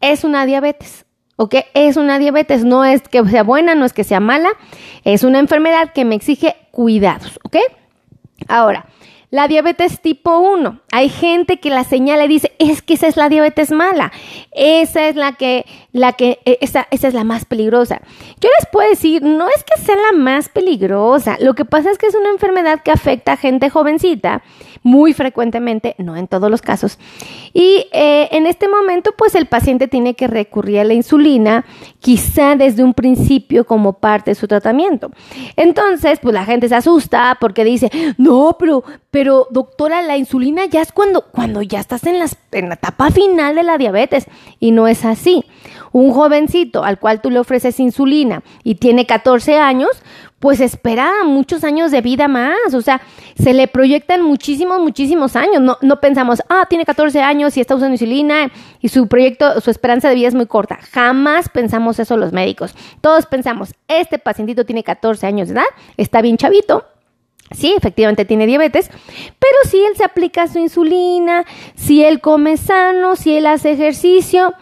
es 0.00 0.24
una 0.24 0.46
diabetes, 0.46 1.06
¿ok? 1.36 1.56
Es 1.74 1.96
una 1.96 2.18
diabetes, 2.18 2.64
no 2.64 2.84
es 2.84 3.02
que 3.02 3.24
sea 3.26 3.42
buena, 3.42 3.74
no 3.74 3.84
es 3.84 3.92
que 3.92 4.04
sea 4.04 4.20
mala, 4.20 4.50
es 5.04 5.24
una 5.24 5.38
enfermedad 5.38 5.92
que 5.92 6.04
me 6.04 6.14
exige 6.14 6.56
cuidados, 6.70 7.38
¿ok? 7.44 7.56
Ahora, 8.48 8.86
la 9.30 9.46
diabetes 9.46 10.00
tipo 10.00 10.38
1. 10.38 10.80
Hay 10.90 11.10
gente 11.10 11.60
que 11.60 11.68
la 11.68 11.84
señala 11.84 12.24
y 12.24 12.28
dice, 12.28 12.52
es 12.58 12.80
que 12.80 12.94
esa 12.94 13.08
es 13.08 13.16
la 13.18 13.28
diabetes 13.28 13.70
mala. 13.70 14.10
Esa 14.52 15.06
es 15.06 15.16
la 15.16 15.32
que, 15.32 15.66
la 15.92 16.14
que, 16.14 16.38
e, 16.46 16.56
esa, 16.62 16.88
esa 16.90 17.08
es 17.08 17.14
la 17.14 17.24
más 17.24 17.44
peligrosa. 17.44 18.00
Yo 18.40 18.48
les 18.58 18.68
puedo 18.72 18.88
decir, 18.88 19.22
no 19.22 19.48
es 19.48 19.64
que 19.64 19.82
sea 19.82 19.96
la 19.96 20.18
más 20.18 20.48
peligrosa. 20.48 21.36
Lo 21.40 21.54
que 21.54 21.66
pasa 21.66 21.90
es 21.90 21.98
que 21.98 22.06
es 22.06 22.14
una 22.14 22.30
enfermedad 22.30 22.82
que 22.82 22.90
afecta 22.90 23.32
a 23.32 23.36
gente 23.36 23.68
jovencita 23.68 24.42
muy 24.82 25.12
frecuentemente, 25.12 25.94
no 25.98 26.16
en 26.16 26.28
todos 26.28 26.50
los 26.50 26.62
casos. 26.62 26.98
Y 27.52 27.86
eh, 27.92 28.28
en 28.32 28.46
este 28.46 28.68
momento, 28.68 29.12
pues 29.16 29.34
el 29.34 29.46
paciente 29.46 29.88
tiene 29.88 30.14
que 30.14 30.26
recurrir 30.26 30.80
a 30.80 30.84
la 30.84 30.94
insulina, 30.94 31.64
quizá 32.00 32.56
desde 32.56 32.82
un 32.82 32.94
principio 32.94 33.64
como 33.64 33.94
parte 33.94 34.30
de 34.30 34.34
su 34.34 34.48
tratamiento. 34.48 35.10
Entonces, 35.56 36.18
pues 36.20 36.34
la 36.34 36.44
gente 36.44 36.68
se 36.68 36.74
asusta 36.74 37.36
porque 37.40 37.64
dice, 37.64 37.90
no, 38.16 38.56
pero, 38.58 38.84
pero 39.10 39.46
doctora, 39.50 40.02
la 40.02 40.16
insulina 40.16 40.66
ya 40.66 40.82
es 40.82 40.92
cuando, 40.92 41.22
cuando 41.22 41.62
ya 41.62 41.80
estás 41.80 42.04
en, 42.04 42.18
las, 42.18 42.36
en 42.52 42.68
la 42.68 42.74
etapa 42.74 43.10
final 43.10 43.54
de 43.54 43.62
la 43.62 43.78
diabetes. 43.78 44.26
Y 44.60 44.72
no 44.72 44.88
es 44.88 45.04
así. 45.04 45.44
Un 45.92 46.12
jovencito 46.12 46.84
al 46.84 46.98
cual 46.98 47.20
tú 47.20 47.30
le 47.30 47.38
ofreces 47.38 47.80
insulina 47.80 48.42
y 48.62 48.76
tiene 48.76 49.06
14 49.06 49.58
años, 49.58 49.90
pues 50.38 50.60
espera 50.60 51.24
muchos 51.24 51.64
años 51.64 51.90
de 51.90 52.00
vida 52.00 52.28
más, 52.28 52.72
o 52.72 52.80
sea, 52.80 53.00
se 53.36 53.52
le 53.52 53.66
proyectan 53.66 54.22
muchísimos, 54.22 54.80
muchísimos 54.80 55.34
años. 55.34 55.60
No, 55.60 55.78
no 55.80 56.00
pensamos, 56.00 56.42
ah, 56.48 56.66
tiene 56.68 56.84
14 56.84 57.20
años 57.20 57.56
y 57.56 57.60
está 57.60 57.74
usando 57.74 57.94
insulina 57.94 58.50
y 58.80 58.88
su 58.88 59.08
proyecto, 59.08 59.60
su 59.60 59.70
esperanza 59.70 60.08
de 60.08 60.14
vida 60.14 60.28
es 60.28 60.34
muy 60.34 60.46
corta. 60.46 60.78
Jamás 60.92 61.48
pensamos 61.48 61.98
eso 61.98 62.16
los 62.16 62.32
médicos. 62.32 62.74
Todos 63.00 63.26
pensamos, 63.26 63.74
este 63.88 64.18
pacientito 64.18 64.64
tiene 64.64 64.84
14 64.84 65.26
años 65.26 65.48
de 65.48 65.54
edad, 65.54 65.66
está 65.96 66.22
bien 66.22 66.36
chavito, 66.36 66.84
Sí, 67.50 67.74
efectivamente 67.74 68.26
tiene 68.26 68.46
diabetes, 68.46 68.90
pero 69.38 69.56
si 69.64 69.78
él 69.82 69.96
se 69.96 70.04
aplica 70.04 70.48
su 70.48 70.58
insulina, 70.58 71.46
si 71.76 72.04
él 72.04 72.20
come 72.20 72.58
sano, 72.58 73.16
si 73.16 73.38
él 73.38 73.46
hace 73.46 73.70
ejercicio, 73.72 74.52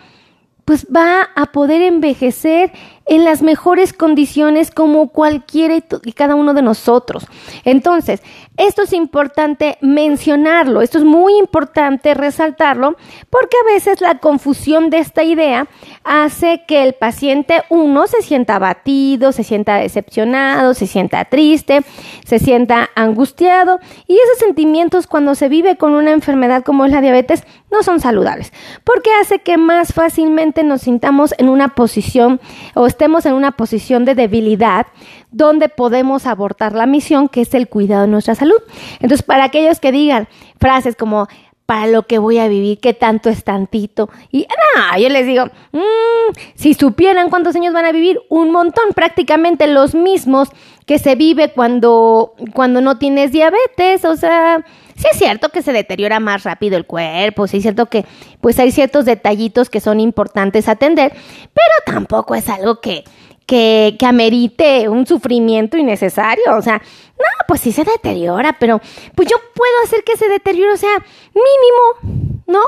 pues 0.64 0.87
va 0.95 1.28
a 1.35 1.47
poder 1.47 1.83
envejecer 1.83 2.73
en 3.07 3.25
las 3.25 3.43
mejores 3.43 3.93
condiciones 3.93 4.71
como 4.71 5.09
cualquiera 5.09 5.77
y 5.77 6.13
cada 6.13 6.35
uno 6.35 6.55
de 6.55 6.63
nosotros. 6.63 7.27
Entonces, 7.65 8.23
esto 8.57 8.83
es 8.83 8.93
importante 8.93 9.79
mencionarlo, 9.81 10.83
esto 10.83 10.99
es 10.99 11.05
muy 11.05 11.37
importante 11.39 12.15
resaltarlo, 12.15 12.97
porque 13.31 13.57
a 13.63 13.75
veces 13.75 14.01
la 14.01 14.19
confusión 14.19 14.91
de 14.91 14.99
esta 14.99 15.23
idea 15.23 15.69
hace 16.05 16.65
que 16.67 16.83
el 16.83 16.95
paciente, 16.95 17.63
uno, 17.69 18.07
se 18.07 18.23
sienta 18.23 18.57
abatido, 18.57 19.33
se 19.33 19.45
sienta 19.45 19.77
decepcionado, 19.77 20.75
se 20.75 20.87
sienta 20.87 21.27
triste, 21.27 21.83
se 22.25 22.39
sienta 22.39 22.91
angustiado, 22.95 23.79
y 24.07 24.15
esos 24.15 24.39
sentimientos 24.39 25.07
cuando 25.07 25.35
se 25.35 25.49
vive 25.49 25.77
con 25.77 25.93
una 25.93 26.13
enfermedad 26.13 26.65
como 26.65 26.87
es 26.87 26.93
la 26.93 27.01
diabetes 27.01 27.45
no 27.71 27.83
son 27.83 28.01
saludables, 28.01 28.53
porque 28.85 29.11
hace 29.21 29.41
que 29.41 29.59
más 29.59 29.93
fácilmente 29.93 30.63
nos 30.63 30.83
sintamos 30.83 31.35
en 31.39 31.49
una 31.49 31.75
posición 31.75 32.41
o 32.75 32.87
estemos 32.97 33.26
en 33.26 33.35
una 33.35 33.53
posición 33.53 34.07
de 34.07 34.15
debilidad 34.15 34.87
donde 35.31 35.69
podemos 35.69 36.26
abortar 36.26 36.73
la 36.73 36.87
misión 36.87 37.29
que 37.29 37.43
es 37.43 37.53
el 37.53 37.69
cuidado 37.69 38.03
de 38.03 38.09
nuestra 38.09 38.35
salud. 38.35 38.57
Entonces, 39.00 39.23
para 39.23 39.45
aquellos 39.45 39.81
que 39.81 39.93
digan 39.93 40.29
frases 40.59 40.97
como 40.97 41.29
para 41.67 41.88
lo 41.88 42.05
que 42.05 42.19
voy 42.19 42.38
a 42.38 42.49
vivir, 42.49 42.79
qué 42.79 42.95
tanto 42.95 43.29
es 43.29 43.45
tantito. 43.45 44.09
Y 44.33 44.47
no, 44.76 44.99
yo 44.99 45.11
les 45.11 45.26
digo, 45.26 45.45
mmm, 45.73 46.33
si 46.55 46.73
supieran 46.73 47.29
cuántos 47.29 47.55
años 47.55 47.75
van 47.75 47.85
a 47.85 47.93
vivir, 47.93 48.19
un 48.31 48.50
montón, 48.50 48.85
prácticamente 48.95 49.67
los 49.67 49.95
mismos 49.95 50.49
que 50.87 50.99
se 50.99 51.17
vive 51.17 51.53
cuando, 51.53 52.33
cuando 52.55 52.81
no 52.81 52.99
tienes 52.99 53.31
diabetes, 53.31 54.07
o 54.07 54.17
sea, 54.17 54.65
sí 54.97 55.07
es 55.11 55.19
cierto 55.19 55.49
que 55.50 55.62
se 55.62 55.73
deteriora 55.73 56.21
más 56.21 56.45
rápido 56.45 56.76
el 56.76 56.87
cuerpo, 56.87 57.47
sí 57.47 57.59
es 57.59 57.62
cierto 57.62 57.87
que 57.87 58.05
pues 58.41 58.59
hay 58.59 58.73
ciertos 58.73 59.05
detallitos 59.05 59.71
que 59.71 59.81
son 59.81 60.00
importantes 60.00 60.69
atender, 60.69 61.12
pero 61.12 61.95
tampoco 61.99 62.35
es 62.35 62.49
algo 62.49 62.81
que, 62.81 63.05
que, 63.47 63.97
que 63.99 64.07
amerite 64.07 64.88
un 64.88 65.07
sufrimiento 65.07 65.76
innecesario. 65.76 66.57
O 66.57 66.62
sea, 66.62 66.83
no, 67.19 67.25
pues 67.49 67.61
sí 67.61 67.73
se 67.73 67.85
deteriora, 67.85 68.57
pero 68.59 68.81
pues 69.15 69.29
yo 69.29 69.37
puedo 69.55 69.83
hacer 69.85 70.05
que 70.05 70.17
se 70.17 70.29
deteriore, 70.29 70.73
o 70.73 70.76
sea, 70.76 70.99
mínimo, 71.33 72.43
¿no? 72.47 72.61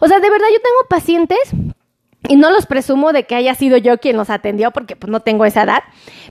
O 0.00 0.08
sea, 0.08 0.20
de 0.20 0.30
verdad 0.30 0.46
yo 0.52 0.60
tengo 0.60 0.88
pacientes 0.88 1.38
y 2.28 2.36
no 2.36 2.50
los 2.50 2.66
presumo 2.66 3.12
de 3.12 3.24
que 3.24 3.34
haya 3.34 3.54
sido 3.54 3.76
yo 3.76 3.98
quien 3.98 4.16
los 4.16 4.30
atendió 4.30 4.70
porque 4.70 4.96
pues 4.96 5.10
no 5.10 5.20
tengo 5.20 5.44
esa 5.44 5.62
edad, 5.62 5.82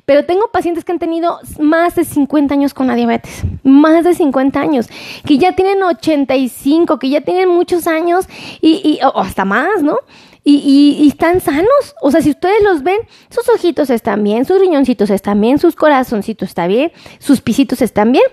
pero 0.06 0.26
tengo 0.26 0.50
pacientes 0.52 0.84
que 0.84 0.92
han 0.92 1.00
tenido 1.00 1.40
más 1.60 1.96
de 1.96 2.06
50 2.06 2.54
años 2.54 2.74
con 2.74 2.88
la 2.88 2.96
diabetes, 2.96 3.44
más 3.64 4.04
de 4.04 4.14
50 4.14 4.60
años, 4.60 4.88
que 5.26 5.38
ya 5.38 5.54
tienen 5.54 5.82
85, 5.82 7.00
que 7.00 7.10
ya 7.10 7.22
tienen 7.22 7.50
muchos 7.50 7.88
años 7.88 8.28
y, 8.62 8.82
y 8.84 9.00
o 9.04 9.20
hasta 9.20 9.46
más, 9.46 9.82
¿no? 9.82 9.98
y, 10.46 11.08
están 11.08 11.42
sanos. 11.42 11.96
O 12.02 12.12
sea, 12.12 12.22
si 12.22 12.30
ustedes 12.30 12.62
los 12.64 12.84
ven, 12.84 13.00
sus 13.30 13.50
ojitos 13.50 13.90
están 13.90 14.24
bien, 14.24 14.46
sus 14.46 14.60
riñoncitos 14.60 15.10
están 15.10 15.42
bien, 15.42 15.58
sus 15.58 15.76
corazoncitos 15.76 16.50
están 16.50 16.70
bien, 16.70 16.92
sus 17.20 17.42
pisitos 17.42 17.82
están 17.82 18.12
bien. 18.12 18.26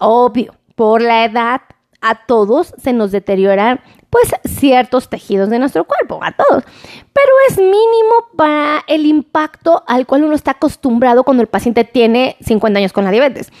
Obvio, 0.00 0.54
por 0.74 1.02
la 1.02 1.24
edad 1.24 1.60
a 2.00 2.26
todos 2.26 2.74
se 2.78 2.92
nos 2.92 3.10
deterioran 3.10 3.80
pues 4.10 4.28
ciertos 4.44 5.08
tejidos 5.08 5.50
de 5.50 5.58
nuestro 5.58 5.84
cuerpo, 5.84 6.20
a 6.22 6.32
todos. 6.32 6.64
Pero 7.12 7.32
es 7.48 7.58
mínimo 7.58 8.28
para 8.36 8.84
el 8.86 9.06
impacto 9.06 9.84
al 9.86 10.06
cual 10.06 10.24
uno 10.24 10.34
está 10.34 10.52
acostumbrado 10.52 11.24
cuando 11.24 11.42
el 11.42 11.48
paciente 11.48 11.84
tiene 11.84 12.36
50 12.40 12.78
años 12.78 12.92
con 12.92 13.04
la 13.04 13.10
diabetes. 13.10 13.52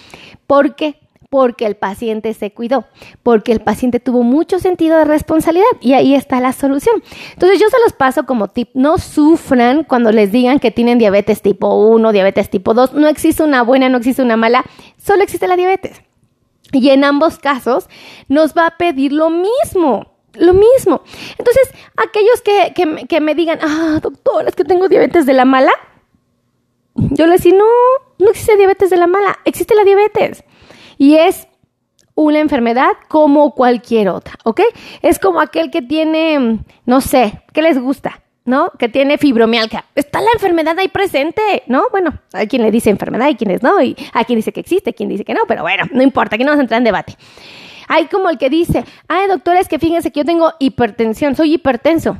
¿Por 0.46 0.74
qué? 0.74 0.98
porque 1.30 1.66
el 1.66 1.76
paciente 1.76 2.32
se 2.32 2.52
cuidó, 2.52 2.86
porque 3.22 3.52
el 3.52 3.60
paciente 3.60 4.00
tuvo 4.00 4.22
mucho 4.22 4.58
sentido 4.58 4.96
de 4.96 5.04
responsabilidad 5.04 5.66
y 5.80 5.92
ahí 5.92 6.14
está 6.14 6.40
la 6.40 6.52
solución. 6.52 7.02
Entonces 7.32 7.60
yo 7.60 7.68
se 7.68 7.76
los 7.84 7.92
paso 7.92 8.24
como 8.24 8.48
tip, 8.48 8.70
no 8.74 8.98
sufran 8.98 9.84
cuando 9.84 10.10
les 10.10 10.32
digan 10.32 10.58
que 10.58 10.70
tienen 10.70 10.98
diabetes 10.98 11.42
tipo 11.42 11.74
1, 11.88 12.12
diabetes 12.12 12.48
tipo 12.48 12.72
2, 12.72 12.94
no 12.94 13.08
existe 13.08 13.42
una 13.42 13.62
buena, 13.62 13.88
no 13.88 13.98
existe 13.98 14.22
una 14.22 14.36
mala, 14.36 14.64
solo 14.96 15.22
existe 15.22 15.48
la 15.48 15.56
diabetes. 15.56 16.02
Y 16.72 16.90
en 16.90 17.04
ambos 17.04 17.38
casos 17.38 17.88
nos 18.28 18.54
va 18.54 18.66
a 18.66 18.76
pedir 18.76 19.12
lo 19.12 19.30
mismo. 19.30 20.17
Lo 20.38 20.54
mismo. 20.54 21.02
Entonces, 21.36 21.70
aquellos 21.96 22.40
que, 22.42 23.06
que, 23.08 23.20
me 23.20 23.34
digan, 23.34 23.58
ah, 23.62 23.98
doctor, 24.02 24.46
es 24.46 24.54
que 24.54 24.64
tengo 24.64 24.88
diabetes 24.88 25.26
de 25.26 25.34
la 25.34 25.44
mala, 25.44 25.72
yo 26.94 27.26
les 27.26 27.42
digo, 27.42 27.58
no, 27.58 28.24
no 28.24 28.30
existe 28.30 28.56
diabetes 28.56 28.90
de 28.90 28.96
la 28.96 29.06
mala, 29.06 29.38
existe 29.44 29.74
la 29.74 29.84
diabetes 29.84 30.44
y 30.96 31.16
es 31.16 31.48
una 32.14 32.40
enfermedad 32.40 32.90
como 33.08 33.54
cualquier 33.54 34.08
otra, 34.08 34.34
¿ok? 34.44 34.60
Es 35.02 35.18
como 35.18 35.40
aquel 35.40 35.70
que 35.70 35.82
tiene, 35.82 36.60
no 36.84 37.00
sé, 37.00 37.44
¿qué 37.52 37.62
les 37.62 37.78
gusta? 37.78 38.22
¿no? 38.48 38.72
Que 38.78 38.88
tiene 38.88 39.18
fibromialgia. 39.18 39.84
Está 39.94 40.22
la 40.22 40.30
enfermedad 40.32 40.76
ahí 40.78 40.88
presente, 40.88 41.64
¿no? 41.66 41.84
Bueno, 41.90 42.18
hay 42.32 42.48
quien 42.48 42.62
le 42.62 42.70
dice 42.70 42.88
enfermedad 42.88 43.28
y 43.28 43.34
quienes 43.34 43.62
no, 43.62 43.80
y 43.82 43.94
hay 44.14 44.24
quien 44.24 44.38
dice 44.38 44.52
que 44.52 44.60
existe, 44.60 44.94
quien 44.94 45.10
dice 45.10 45.22
que 45.22 45.34
no, 45.34 45.42
pero 45.46 45.60
bueno, 45.60 45.84
no 45.92 46.02
importa, 46.02 46.36
aquí 46.36 46.44
no 46.44 46.52
vamos 46.52 46.60
a 46.60 46.62
entrar 46.62 46.78
en 46.78 46.84
debate. 46.84 47.14
Hay 47.88 48.06
como 48.06 48.30
el 48.30 48.38
que 48.38 48.50
dice, 48.50 48.84
ay, 49.08 49.26
doctores, 49.26 49.66
que 49.68 49.78
fíjense 49.78 50.12
que 50.12 50.20
yo 50.20 50.24
tengo 50.24 50.52
hipertensión, 50.60 51.34
soy 51.34 51.54
hipertenso. 51.54 52.18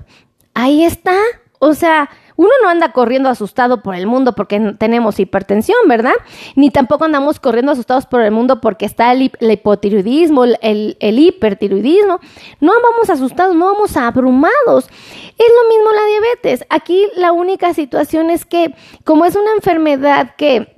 Ahí 0.54 0.84
está, 0.84 1.16
o 1.60 1.74
sea, 1.74 2.10
uno 2.38 2.50
no 2.62 2.68
anda 2.68 2.92
corriendo 2.92 3.28
asustado 3.28 3.82
por 3.82 3.96
el 3.96 4.06
mundo 4.06 4.32
porque 4.32 4.60
tenemos 4.78 5.18
hipertensión, 5.18 5.76
¿verdad? 5.88 6.12
Ni 6.54 6.70
tampoco 6.70 7.04
andamos 7.04 7.40
corriendo 7.40 7.72
asustados 7.72 8.06
por 8.06 8.20
el 8.20 8.30
mundo 8.30 8.60
porque 8.60 8.86
está 8.86 9.10
el, 9.10 9.32
hipotiroidismo, 9.40 10.44
el, 10.44 10.96
el, 11.00 11.18
hipertiroidismo. 11.18 12.20
No 12.60 12.72
vamos 12.80 13.10
asustados, 13.10 13.56
no 13.56 13.66
vamos 13.66 13.96
abrumados. 13.96 14.86
Es 14.86 15.48
lo 15.62 15.68
mismo 15.68 15.90
la 15.90 16.06
diabetes. 16.06 16.64
Aquí 16.70 17.08
la 17.16 17.32
única 17.32 17.74
situación 17.74 18.30
es 18.30 18.44
que 18.44 18.72
como 19.02 19.24
es 19.24 19.34
una 19.34 19.52
enfermedad 19.54 20.36
que 20.36 20.77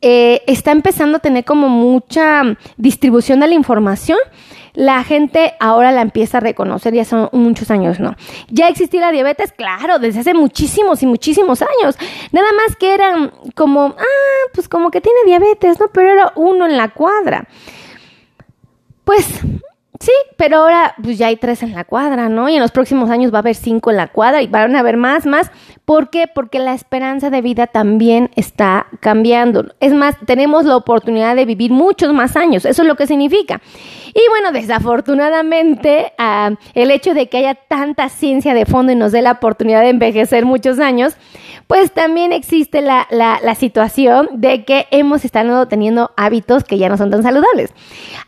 eh, 0.00 0.42
está 0.46 0.72
empezando 0.72 1.18
a 1.18 1.20
tener 1.20 1.44
como 1.44 1.68
mucha 1.68 2.42
distribución 2.76 3.40
de 3.40 3.48
la 3.48 3.54
información, 3.54 4.18
la 4.76 5.02
gente 5.04 5.54
ahora 5.58 5.90
la 5.90 6.02
empieza 6.02 6.36
a 6.36 6.40
reconocer, 6.40 6.92
ya 6.94 7.04
son 7.04 7.30
muchos 7.32 7.70
años, 7.70 7.98
¿no? 7.98 8.14
Ya 8.48 8.68
existía 8.68 9.00
la 9.00 9.10
diabetes, 9.10 9.52
claro, 9.52 9.98
desde 9.98 10.20
hace 10.20 10.34
muchísimos 10.34 11.02
y 11.02 11.06
muchísimos 11.06 11.62
años. 11.62 11.96
Nada 12.30 12.48
más 12.52 12.76
que 12.76 12.92
eran 12.92 13.32
como, 13.54 13.94
ah, 13.98 14.50
pues 14.52 14.68
como 14.68 14.90
que 14.90 15.00
tiene 15.00 15.18
diabetes, 15.24 15.80
¿no? 15.80 15.86
Pero 15.92 16.10
era 16.10 16.32
uno 16.36 16.66
en 16.66 16.76
la 16.76 16.90
cuadra. 16.90 17.48
Pues 19.04 19.26
Sí, 20.00 20.12
pero 20.36 20.58
ahora 20.58 20.94
pues 21.02 21.16
ya 21.18 21.28
hay 21.28 21.36
tres 21.36 21.62
en 21.62 21.72
la 21.72 21.84
cuadra, 21.84 22.28
¿no? 22.28 22.48
Y 22.48 22.54
en 22.54 22.60
los 22.60 22.70
próximos 22.70 23.08
años 23.10 23.32
va 23.32 23.38
a 23.38 23.40
haber 23.40 23.54
cinco 23.54 23.90
en 23.90 23.96
la 23.96 24.08
cuadra 24.08 24.42
y 24.42 24.46
van 24.46 24.76
a 24.76 24.80
haber 24.80 24.96
más, 24.96 25.26
más. 25.26 25.50
¿Por 25.84 26.10
qué? 26.10 26.26
Porque 26.32 26.58
la 26.58 26.74
esperanza 26.74 27.30
de 27.30 27.40
vida 27.40 27.66
también 27.66 28.30
está 28.36 28.86
cambiando. 29.00 29.72
Es 29.80 29.94
más, 29.94 30.16
tenemos 30.26 30.64
la 30.64 30.76
oportunidad 30.76 31.36
de 31.36 31.44
vivir 31.44 31.70
muchos 31.70 32.12
más 32.12 32.36
años. 32.36 32.64
Eso 32.64 32.82
es 32.82 32.88
lo 32.88 32.96
que 32.96 33.06
significa. 33.06 33.60
Y 34.12 34.22
bueno, 34.28 34.52
desafortunadamente, 34.52 36.12
ah, 36.18 36.50
el 36.74 36.90
hecho 36.90 37.14
de 37.14 37.28
que 37.28 37.38
haya 37.38 37.54
tanta 37.54 38.08
ciencia 38.08 38.54
de 38.54 38.66
fondo 38.66 38.92
y 38.92 38.96
nos 38.96 39.12
dé 39.12 39.22
la 39.22 39.32
oportunidad 39.32 39.82
de 39.82 39.90
envejecer 39.90 40.44
muchos 40.44 40.78
años, 40.78 41.16
pues 41.66 41.92
también 41.92 42.32
existe 42.32 42.80
la, 42.80 43.08
la, 43.10 43.54
situación 43.56 44.28
de 44.34 44.64
que 44.64 44.86
hemos 44.90 45.24
estado 45.24 45.66
teniendo 45.66 46.12
hábitos 46.16 46.62
que 46.62 46.78
ya 46.78 46.88
no 46.88 46.96
son 46.96 47.10
tan 47.10 47.22
saludables. 47.22 47.72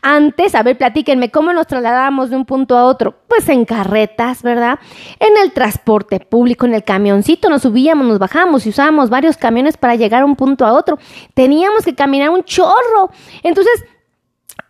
Antes, 0.02 0.54
a 0.54 0.62
ver, 0.62 0.76
platíquenme, 0.76 1.30
¿cómo 1.30 1.52
nos 1.52 1.68
trasladábamos 1.68 2.30
de 2.30 2.36
un 2.36 2.44
punto 2.44 2.76
a 2.76 2.84
otro? 2.84 3.14
Pues 3.28 3.48
en 3.48 3.64
carretas, 3.64 4.42
¿verdad? 4.42 4.80
En 5.20 5.36
el 5.36 5.52
transporte 5.52 6.18
público, 6.18 6.66
en 6.66 6.74
el 6.74 6.82
camioncito, 6.82 7.48
nos 7.48 7.62
subíamos, 7.62 8.06
nos 8.06 8.18
bajábamos 8.18 8.66
y 8.66 8.70
usábamos 8.70 9.08
varios 9.08 9.36
camiones 9.36 9.76
para 9.76 9.94
llegar 9.94 10.22
a 10.22 10.24
un 10.24 10.34
punto 10.34 10.66
a 10.66 10.72
otro. 10.72 10.98
Teníamos 11.34 11.84
que 11.84 11.94
caminar 11.94 12.30
un 12.30 12.42
chorro. 12.42 13.10
Entonces, 13.44 13.84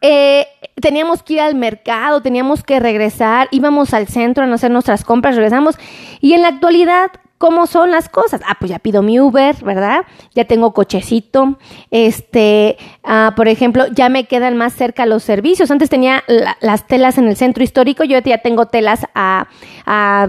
eh, 0.00 0.46
teníamos 0.80 1.22
que 1.22 1.34
ir 1.34 1.40
al 1.40 1.54
mercado, 1.54 2.20
teníamos 2.20 2.62
que 2.62 2.78
regresar, 2.80 3.48
íbamos 3.50 3.94
al 3.94 4.06
centro 4.08 4.44
a 4.44 4.54
hacer 4.54 4.70
nuestras 4.70 5.04
compras, 5.04 5.36
regresamos. 5.36 5.76
Y 6.20 6.34
en 6.34 6.42
la 6.42 6.48
actualidad, 6.48 7.10
¿Cómo 7.38 7.68
son 7.68 7.92
las 7.92 8.08
cosas? 8.08 8.40
Ah, 8.46 8.56
pues 8.58 8.70
ya 8.70 8.80
pido 8.80 9.00
mi 9.00 9.20
Uber, 9.20 9.54
¿verdad? 9.62 10.00
Ya 10.34 10.44
tengo 10.44 10.74
cochecito. 10.74 11.56
Este, 11.92 12.76
ah, 13.04 13.32
por 13.36 13.46
ejemplo, 13.46 13.86
ya 13.92 14.08
me 14.08 14.24
quedan 14.24 14.56
más 14.56 14.74
cerca 14.74 15.06
los 15.06 15.22
servicios. 15.22 15.70
Antes 15.70 15.88
tenía 15.88 16.24
las 16.60 16.88
telas 16.88 17.16
en 17.16 17.28
el 17.28 17.36
centro 17.36 17.62
histórico, 17.62 18.02
yo 18.02 18.18
ya 18.18 18.38
tengo 18.38 18.66
telas 18.66 19.06
a, 19.14 19.46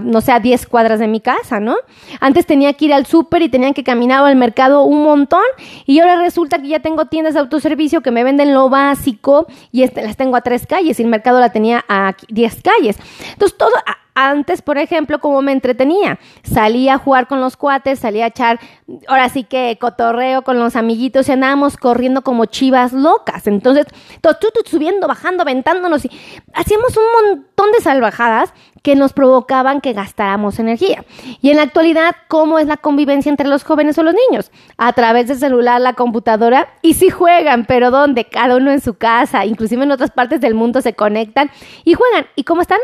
no 0.04 0.20
sé, 0.20 0.30
a 0.30 0.38
10 0.38 0.66
cuadras 0.66 1.00
de 1.00 1.08
mi 1.08 1.20
casa, 1.20 1.58
¿no? 1.58 1.74
Antes 2.20 2.46
tenía 2.46 2.72
que 2.74 2.84
ir 2.84 2.94
al 2.94 3.06
súper 3.06 3.42
y 3.42 3.48
tenían 3.48 3.74
que 3.74 3.82
caminar 3.82 4.24
al 4.24 4.36
mercado 4.36 4.84
un 4.84 5.02
montón. 5.02 5.42
Y 5.86 5.98
ahora 5.98 6.16
resulta 6.16 6.60
que 6.62 6.68
ya 6.68 6.78
tengo 6.78 7.06
tiendas 7.06 7.34
de 7.34 7.40
autoservicio 7.40 8.02
que 8.02 8.12
me 8.12 8.22
venden 8.22 8.54
lo 8.54 8.68
básico 8.68 9.48
y 9.72 9.82
este, 9.82 10.02
las 10.02 10.16
tengo 10.16 10.36
a 10.36 10.42
tres 10.42 10.66
calles 10.66 11.00
y 11.00 11.02
el 11.02 11.08
mercado 11.08 11.40
la 11.40 11.50
tenía 11.50 11.84
a 11.88 12.14
10 12.28 12.62
calles. 12.62 12.98
Entonces, 13.32 13.58
todo, 13.58 13.72
antes, 14.14 14.62
por 14.62 14.78
ejemplo, 14.78 15.18
como 15.20 15.42
me 15.42 15.52
entretenía. 15.52 16.18
Salía 16.42 16.94
a 16.94 16.98
jugar 16.98 17.26
con 17.26 17.40
los 17.40 17.56
cuates, 17.56 17.98
salía 17.98 18.24
a 18.24 18.28
echar, 18.28 18.60
ahora 19.08 19.28
sí 19.28 19.44
que 19.44 19.78
cotorreo 19.80 20.42
con 20.42 20.58
los 20.58 20.76
amiguitos 20.76 21.28
y 21.28 21.32
andábamos 21.32 21.76
corriendo 21.76 22.22
como 22.22 22.46
chivas 22.46 22.92
locas. 22.92 23.46
Entonces, 23.46 23.86
subiendo, 24.66 25.08
bajando, 25.08 25.42
aventándonos 25.42 26.04
y 26.04 26.10
hacíamos 26.54 26.96
un 26.96 27.04
montón 27.28 27.72
de 27.72 27.80
salvajadas 27.80 28.52
que 28.82 28.94
nos 28.94 29.12
provocaban 29.12 29.80
que 29.80 29.92
gastáramos 29.92 30.58
energía. 30.58 31.04
Y 31.42 31.50
en 31.50 31.56
la 31.56 31.64
actualidad, 31.64 32.14
¿cómo 32.28 32.58
es 32.58 32.66
la 32.66 32.76
convivencia 32.76 33.28
entre 33.28 33.48
los 33.48 33.64
jóvenes 33.64 33.98
o 33.98 34.02
los 34.02 34.14
niños? 34.14 34.50
A 34.78 34.92
través 34.92 35.28
del 35.28 35.38
celular, 35.38 35.80
la 35.80 35.94
computadora, 35.94 36.68
y 36.82 36.94
sí 36.94 37.10
juegan, 37.10 37.66
pero 37.66 37.90
¿dónde? 37.90 38.24
Cada 38.24 38.56
uno 38.56 38.70
en 38.70 38.80
su 38.80 38.94
casa, 38.94 39.44
inclusive 39.44 39.82
en 39.82 39.92
otras 39.92 40.10
partes 40.10 40.40
del 40.40 40.54
mundo 40.54 40.80
se 40.80 40.94
conectan 40.94 41.50
y 41.84 41.94
juegan. 41.94 42.26
¿Y 42.36 42.44
cómo 42.44 42.62
están? 42.62 42.80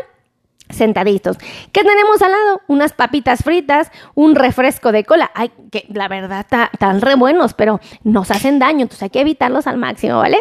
Sentaditos. 0.69 1.37
¿Qué 1.71 1.83
tenemos 1.83 2.21
al 2.21 2.31
lado? 2.31 2.61
Unas 2.67 2.93
papitas 2.93 3.43
fritas, 3.43 3.91
un 4.15 4.35
refresco 4.35 4.91
de 4.91 5.03
cola. 5.03 5.31
Ay, 5.33 5.51
que 5.71 5.85
la 5.89 6.07
verdad 6.07 6.45
están 6.71 7.01
re 7.01 7.15
buenos, 7.15 7.53
pero 7.53 7.79
nos 8.03 8.31
hacen 8.31 8.59
daño, 8.59 8.81
entonces 8.81 9.03
hay 9.03 9.09
que 9.09 9.21
evitarlos 9.21 9.67
al 9.67 9.77
máximo, 9.77 10.17
¿vale? 10.17 10.39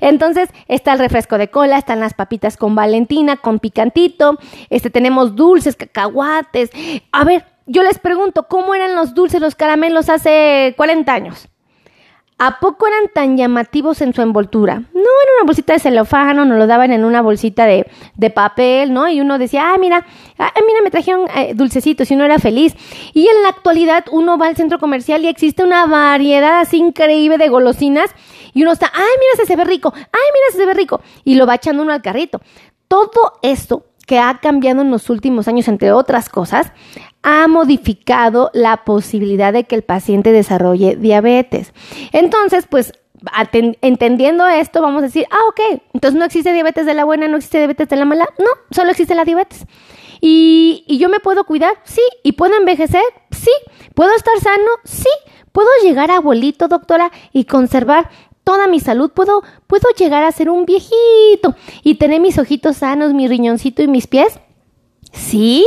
Entonces 0.00 0.50
está 0.66 0.92
el 0.92 0.98
refresco 0.98 1.38
de 1.38 1.48
cola, 1.48 1.78
están 1.78 2.00
las 2.00 2.14
papitas 2.14 2.56
con 2.56 2.74
Valentina, 2.74 3.36
con 3.36 3.58
picantito, 3.58 4.38
este 4.70 4.90
tenemos 4.90 5.34
dulces, 5.36 5.76
cacahuates. 5.76 6.70
A 7.12 7.24
ver, 7.24 7.44
yo 7.66 7.82
les 7.82 7.98
pregunto, 7.98 8.48
¿cómo 8.48 8.74
eran 8.74 8.94
los 8.94 9.14
dulces, 9.14 9.40
los 9.40 9.54
caramelos 9.54 10.08
hace 10.08 10.74
40 10.76 11.12
años? 11.12 11.48
¿A 12.40 12.60
poco 12.60 12.86
eran 12.86 13.08
tan 13.12 13.36
llamativos 13.36 14.00
en 14.00 14.14
su 14.14 14.22
envoltura? 14.22 14.76
No 14.76 15.00
era 15.00 15.32
una 15.40 15.46
bolsita 15.46 15.72
de 15.72 15.80
celofano, 15.80 16.44
nos 16.44 16.56
lo 16.56 16.68
daban 16.68 16.92
en 16.92 17.04
una 17.04 17.20
bolsita 17.20 17.66
de, 17.66 17.84
papel, 18.30 18.92
¿no? 18.92 19.08
Y 19.08 19.20
uno 19.20 19.38
decía, 19.38 19.72
ah, 19.72 19.78
mira, 19.78 20.06
ah, 20.38 20.52
mira, 20.64 20.80
me 20.84 20.90
trajeron 20.92 21.26
eh, 21.34 21.54
dulcecitos 21.54 22.08
y 22.08 22.14
uno 22.14 22.24
era 22.24 22.38
feliz. 22.38 22.76
Y 23.12 23.26
en 23.26 23.42
la 23.42 23.48
actualidad 23.48 24.04
uno 24.12 24.38
va 24.38 24.46
al 24.46 24.56
centro 24.56 24.78
comercial 24.78 25.24
y 25.24 25.28
existe 25.28 25.64
una 25.64 25.86
variedad 25.86 26.60
así 26.60 26.76
increíble 26.76 27.38
de 27.38 27.48
golosinas 27.48 28.14
y 28.54 28.62
uno 28.62 28.70
está, 28.70 28.86
ay, 28.94 29.02
mira, 29.02 29.44
se 29.44 29.56
ve 29.56 29.64
rico, 29.64 29.92
ay, 29.92 30.02
mira, 30.04 30.56
se 30.56 30.64
ve 30.64 30.74
rico. 30.74 31.00
Y 31.24 31.34
lo 31.34 31.44
va 31.44 31.56
echando 31.56 31.82
uno 31.82 31.92
al 31.92 32.02
carrito. 32.02 32.40
Todo 32.86 33.32
esto 33.42 33.84
que 34.06 34.18
ha 34.18 34.38
cambiado 34.40 34.82
en 34.82 34.90
los 34.90 35.10
últimos 35.10 35.48
años, 35.48 35.68
entre 35.68 35.92
otras 35.92 36.28
cosas, 36.28 36.72
ha 37.22 37.48
modificado 37.48 38.50
la 38.54 38.84
posibilidad 38.84 39.52
de 39.52 39.64
que 39.64 39.74
el 39.74 39.82
paciente 39.82 40.32
desarrolle 40.32 40.96
diabetes. 40.96 41.72
Entonces, 42.12 42.66
pues 42.68 42.92
entendiendo 43.82 44.46
esto, 44.46 44.80
vamos 44.80 45.02
a 45.02 45.06
decir, 45.06 45.26
ah, 45.30 45.40
ok, 45.48 45.82
entonces 45.94 46.18
no 46.18 46.24
existe 46.24 46.52
diabetes 46.52 46.86
de 46.86 46.94
la 46.94 47.04
buena, 47.04 47.28
no 47.28 47.36
existe 47.36 47.58
diabetes 47.58 47.88
de 47.88 47.96
la 47.96 48.04
mala, 48.04 48.28
no, 48.38 48.50
solo 48.70 48.90
existe 48.90 49.14
la 49.14 49.24
diabetes. 49.24 49.66
Y, 50.20 50.84
y 50.86 50.98
yo 50.98 51.08
me 51.08 51.20
puedo 51.20 51.44
cuidar, 51.44 51.74
sí, 51.84 52.02
y 52.22 52.32
puedo 52.32 52.56
envejecer, 52.56 53.02
sí, 53.30 53.50
puedo 53.94 54.14
estar 54.14 54.38
sano, 54.40 54.70
sí, 54.84 55.08
puedo 55.52 55.68
llegar 55.82 56.10
a 56.10 56.16
abuelito, 56.16 56.68
doctora, 56.68 57.10
y 57.32 57.44
conservar 57.44 58.10
toda 58.44 58.66
mi 58.66 58.80
salud, 58.80 59.10
puedo, 59.10 59.42
puedo 59.66 59.88
llegar 59.96 60.22
a 60.22 60.32
ser 60.32 60.48
un 60.48 60.64
viejito 60.64 61.54
y 61.82 61.96
tener 61.96 62.20
mis 62.20 62.38
ojitos 62.38 62.78
sanos, 62.78 63.12
mi 63.12 63.28
riñoncito 63.28 63.82
y 63.82 63.88
mis 63.88 64.06
pies. 64.06 64.40
¿Sí? 65.12 65.66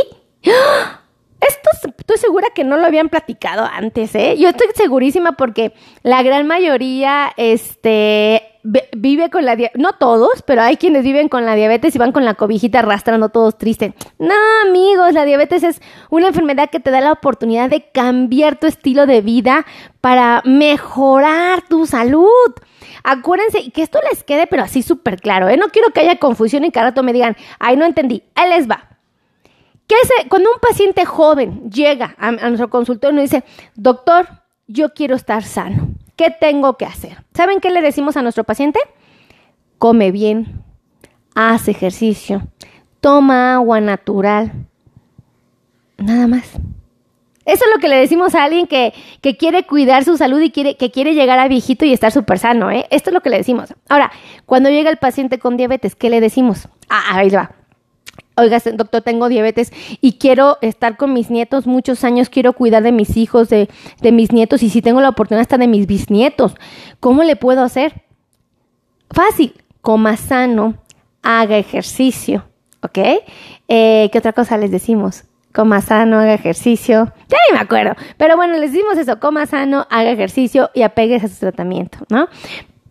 Esto 1.41 1.69
estoy 1.97 2.17
segura 2.17 2.47
que 2.53 2.63
no 2.63 2.77
lo 2.77 2.85
habían 2.85 3.09
platicado 3.09 3.63
antes, 3.65 4.13
¿eh? 4.13 4.37
Yo 4.37 4.49
estoy 4.49 4.67
segurísima 4.75 5.31
porque 5.33 5.73
la 6.03 6.21
gran 6.21 6.45
mayoría, 6.45 7.31
este, 7.35 8.43
vive 8.95 9.29
con 9.31 9.45
la 9.45 9.55
diabetes, 9.55 9.81
no 9.81 9.93
todos, 9.93 10.43
pero 10.43 10.61
hay 10.61 10.77
quienes 10.77 11.03
viven 11.03 11.29
con 11.29 11.45
la 11.45 11.55
diabetes 11.55 11.95
y 11.95 11.97
van 11.97 12.11
con 12.11 12.25
la 12.25 12.35
cobijita 12.35 12.79
arrastrando 12.79 13.29
todos 13.29 13.57
tristes. 13.57 13.93
No, 14.19 14.35
amigos, 14.67 15.13
la 15.13 15.25
diabetes 15.25 15.63
es 15.63 15.81
una 16.11 16.27
enfermedad 16.27 16.69
que 16.69 16.79
te 16.79 16.91
da 16.91 17.01
la 17.01 17.11
oportunidad 17.11 17.69
de 17.69 17.89
cambiar 17.89 18.59
tu 18.59 18.67
estilo 18.67 19.07
de 19.07 19.21
vida 19.21 19.65
para 19.99 20.43
mejorar 20.45 21.63
tu 21.67 21.87
salud. 21.87 22.27
Acuérdense 23.03 23.59
y 23.61 23.71
que 23.71 23.81
esto 23.81 23.99
les 24.11 24.23
quede, 24.23 24.45
pero 24.45 24.61
así 24.61 24.83
súper 24.83 25.19
claro, 25.19 25.49
¿eh? 25.49 25.57
No 25.57 25.69
quiero 25.69 25.89
que 25.89 26.01
haya 26.01 26.19
confusión 26.19 26.65
y 26.65 26.71
que 26.71 26.81
rato 26.81 27.01
me 27.01 27.13
digan, 27.13 27.35
ay, 27.57 27.77
no 27.77 27.85
entendí. 27.85 28.23
Ahí 28.35 28.49
les 28.49 28.69
va. 28.69 28.89
¿Qué 29.87 29.95
es, 30.01 30.27
cuando 30.29 30.49
un 30.53 30.59
paciente 30.59 31.05
joven 31.05 31.69
llega 31.69 32.15
a, 32.17 32.31
nuestro 32.31 32.69
consultorio 32.69 33.13
y 33.13 33.21
nos 33.21 33.29
dice, 33.29 33.43
doctor, 33.75 34.27
yo 34.67 34.93
quiero 34.93 35.15
estar 35.15 35.43
sano, 35.43 35.89
¿qué 36.15 36.29
tengo 36.31 36.77
que 36.77 36.85
hacer? 36.85 37.23
¿Saben 37.33 37.59
qué 37.59 37.71
le 37.71 37.81
decimos 37.81 38.15
a 38.15 38.21
nuestro 38.21 38.43
paciente? 38.43 38.79
Come 39.77 40.11
bien, 40.11 40.63
haz 41.35 41.67
ejercicio, 41.67 42.47
toma 43.01 43.55
agua 43.55 43.81
natural, 43.81 44.51
nada 45.97 46.27
más. 46.27 46.51
Eso 47.43 47.65
es 47.65 47.71
lo 47.75 47.81
que 47.81 47.89
le 47.89 47.95
decimos 47.95 48.35
a 48.35 48.43
alguien 48.43 48.67
que, 48.67 48.93
quiere 49.37 49.65
cuidar 49.65 50.03
su 50.03 50.15
salud 50.15 50.39
y 50.39 50.51
quiere, 50.51 50.77
que 50.77 50.91
quiere 50.91 51.15
llegar 51.15 51.39
a 51.39 51.47
viejito 51.47 51.85
y 51.85 51.93
estar 51.93 52.11
súper 52.11 52.37
sano, 52.37 52.69
¿eh? 52.69 52.85
Esto 52.91 53.09
es 53.09 53.13
lo 53.13 53.21
que 53.21 53.31
le 53.31 53.37
decimos. 53.37 53.73
Ahora, 53.89 54.11
cuando 54.45 54.69
llega 54.69 54.89
el 54.91 54.97
paciente 54.97 55.39
con 55.39 55.57
diabetes, 55.57 55.95
¿qué 55.95 56.09
le 56.09 56.21
decimos? 56.21 56.67
Ah, 56.87 57.17
ahí 57.17 57.29
va. 57.29 57.51
Oiga, 58.41 58.59
doctor, 58.73 59.01
tengo 59.01 59.29
diabetes 59.29 59.71
y 60.01 60.13
quiero 60.13 60.57
estar 60.61 60.97
con 60.97 61.13
mis 61.13 61.29
nietos 61.29 61.67
muchos 61.67 62.03
años, 62.03 62.29
quiero 62.29 62.53
cuidar 62.53 62.81
de 62.83 62.91
mis 62.91 63.17
hijos, 63.17 63.49
de, 63.49 63.69
de 64.01 64.11
mis 64.11 64.31
nietos 64.31 64.63
y 64.63 64.69
si 64.69 64.81
tengo 64.81 64.99
la 64.99 65.09
oportunidad 65.09 65.41
hasta 65.41 65.57
de 65.57 65.67
mis 65.67 65.85
bisnietos. 65.85 66.55
¿Cómo 66.99 67.23
le 67.23 67.35
puedo 67.35 67.63
hacer? 67.63 68.03
Fácil, 69.11 69.53
coma 69.81 70.17
sano, 70.17 70.75
haga 71.21 71.57
ejercicio, 71.57 72.45
¿ok? 72.81 72.97
Eh, 73.67 74.09
¿Qué 74.11 74.17
otra 74.17 74.33
cosa 74.33 74.57
les 74.57 74.71
decimos? 74.71 75.25
coma 75.53 75.81
sano, 75.81 76.19
haga 76.19 76.33
ejercicio. 76.33 77.11
Ya 77.27 77.37
ni 77.49 77.57
me 77.57 77.61
acuerdo. 77.61 77.93
Pero 78.17 78.35
bueno, 78.37 78.57
les 78.57 78.71
dimos 78.71 78.97
eso, 78.97 79.19
coma 79.19 79.45
sano, 79.45 79.85
haga 79.89 80.11
ejercicio 80.11 80.69
y 80.73 80.81
apegues 80.83 81.23
a 81.23 81.27
su 81.27 81.39
tratamiento, 81.39 81.99
¿no? 82.09 82.27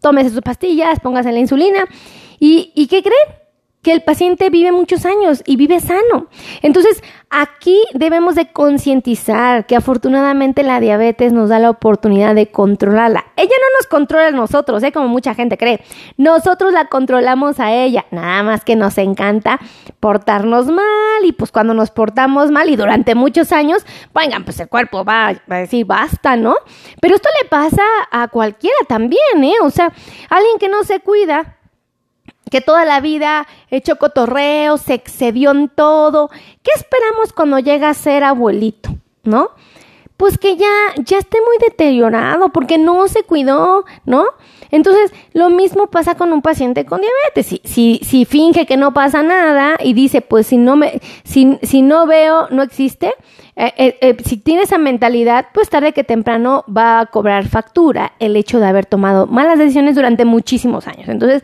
Tómese 0.00 0.30
sus 0.30 0.42
pastillas, 0.42 1.00
póngase 1.00 1.32
la 1.32 1.38
insulina. 1.38 1.84
¿Y, 2.38 2.72
¿y 2.74 2.86
qué 2.86 3.02
creen? 3.02 3.40
Que 3.82 3.92
el 3.92 4.02
paciente 4.02 4.50
vive 4.50 4.72
muchos 4.72 5.06
años 5.06 5.42
y 5.46 5.56
vive 5.56 5.80
sano. 5.80 6.26
Entonces, 6.60 7.02
aquí 7.30 7.82
debemos 7.94 8.34
de 8.34 8.52
concientizar 8.52 9.64
que 9.64 9.74
afortunadamente 9.74 10.62
la 10.62 10.80
diabetes 10.80 11.32
nos 11.32 11.48
da 11.48 11.58
la 11.58 11.70
oportunidad 11.70 12.34
de 12.34 12.50
controlarla. 12.50 13.24
Ella 13.36 13.48
no 13.48 13.78
nos 13.78 13.86
controla 13.86 14.26
a 14.26 14.32
nosotros, 14.32 14.82
¿eh? 14.82 14.92
como 14.92 15.08
mucha 15.08 15.34
gente 15.34 15.56
cree. 15.56 15.80
Nosotros 16.18 16.72
la 16.74 16.86
controlamos 16.86 17.58
a 17.58 17.72
ella, 17.72 18.04
nada 18.10 18.42
más 18.42 18.64
que 18.64 18.76
nos 18.76 18.98
encanta 18.98 19.58
portarnos 19.98 20.66
mal 20.66 21.24
y 21.24 21.32
pues 21.32 21.50
cuando 21.50 21.72
nos 21.72 21.90
portamos 21.90 22.50
mal 22.50 22.68
y 22.68 22.76
durante 22.76 23.14
muchos 23.14 23.50
años, 23.52 23.86
vengan, 24.14 24.44
pues 24.44 24.60
el 24.60 24.68
cuerpo 24.68 25.04
va, 25.04 25.32
va 25.50 25.56
a 25.56 25.60
decir 25.60 25.86
basta, 25.86 26.36
¿no? 26.36 26.54
Pero 27.00 27.14
esto 27.14 27.28
le 27.42 27.48
pasa 27.48 27.82
a 28.10 28.28
cualquiera 28.28 28.76
también, 28.88 29.42
¿eh? 29.42 29.54
O 29.62 29.70
sea, 29.70 29.90
alguien 30.28 30.58
que 30.58 30.68
no 30.68 30.84
se 30.84 31.00
cuida, 31.00 31.56
que 32.50 32.60
toda 32.60 32.84
la 32.84 33.00
vida 33.00 33.46
echó 33.70 33.96
cotorreo, 33.96 34.76
se 34.76 34.94
excedió 34.94 35.52
en 35.52 35.68
todo. 35.68 36.30
¿Qué 36.62 36.70
esperamos 36.74 37.32
cuando 37.32 37.58
llega 37.58 37.88
a 37.88 37.94
ser 37.94 38.24
abuelito? 38.24 38.90
¿No? 39.22 39.50
Pues 40.16 40.36
que 40.36 40.56
ya, 40.56 40.68
ya 40.98 41.18
esté 41.18 41.38
muy 41.40 41.56
deteriorado 41.58 42.50
porque 42.50 42.76
no 42.76 43.08
se 43.08 43.22
cuidó, 43.22 43.84
¿no? 44.04 44.26
Entonces, 44.70 45.12
lo 45.32 45.50
mismo 45.50 45.88
pasa 45.88 46.14
con 46.14 46.32
un 46.32 46.42
paciente 46.42 46.84
con 46.84 47.00
diabetes. 47.00 47.46
Si, 47.46 47.60
si, 47.64 48.00
si 48.02 48.24
finge 48.24 48.66
que 48.66 48.76
no 48.76 48.92
pasa 48.92 49.22
nada 49.22 49.76
y 49.82 49.94
dice, 49.94 50.20
pues 50.20 50.46
si 50.46 50.56
no 50.56 50.76
me, 50.76 51.00
si, 51.24 51.58
si 51.62 51.82
no 51.82 52.06
veo, 52.06 52.48
no 52.50 52.62
existe, 52.62 53.14
eh, 53.56 53.74
eh, 53.76 53.98
eh, 54.00 54.16
si 54.24 54.38
tiene 54.38 54.62
esa 54.62 54.78
mentalidad, 54.78 55.48
pues 55.52 55.68
tarde 55.68 55.92
que 55.92 56.02
temprano 56.02 56.64
va 56.66 57.00
a 57.00 57.06
cobrar 57.06 57.46
factura 57.46 58.12
el 58.18 58.34
hecho 58.36 58.58
de 58.58 58.66
haber 58.66 58.86
tomado 58.86 59.26
malas 59.26 59.58
decisiones 59.58 59.96
durante 59.96 60.24
muchísimos 60.24 60.86
años. 60.86 61.08
Entonces, 61.08 61.42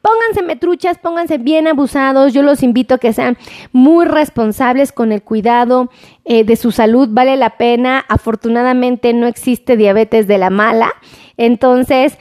pónganse 0.00 0.42
metruchas, 0.42 0.98
pónganse 0.98 1.38
bien 1.38 1.66
abusados. 1.66 2.32
Yo 2.32 2.42
los 2.42 2.62
invito 2.62 2.94
a 2.94 2.98
que 2.98 3.12
sean 3.12 3.36
muy 3.72 4.04
responsables 4.04 4.92
con 4.92 5.10
el 5.10 5.22
cuidado 5.22 5.90
de 6.24 6.56
su 6.56 6.70
salud. 6.70 7.08
Vale 7.10 7.36
la 7.36 7.56
pena. 7.56 8.04
Afortunadamente 8.08 9.12
no 9.12 9.26
existe 9.26 9.76
diabetes 9.76 10.28
de 10.28 10.38
la 10.38 10.50
mala. 10.50 10.92
Entonces, 11.36 12.18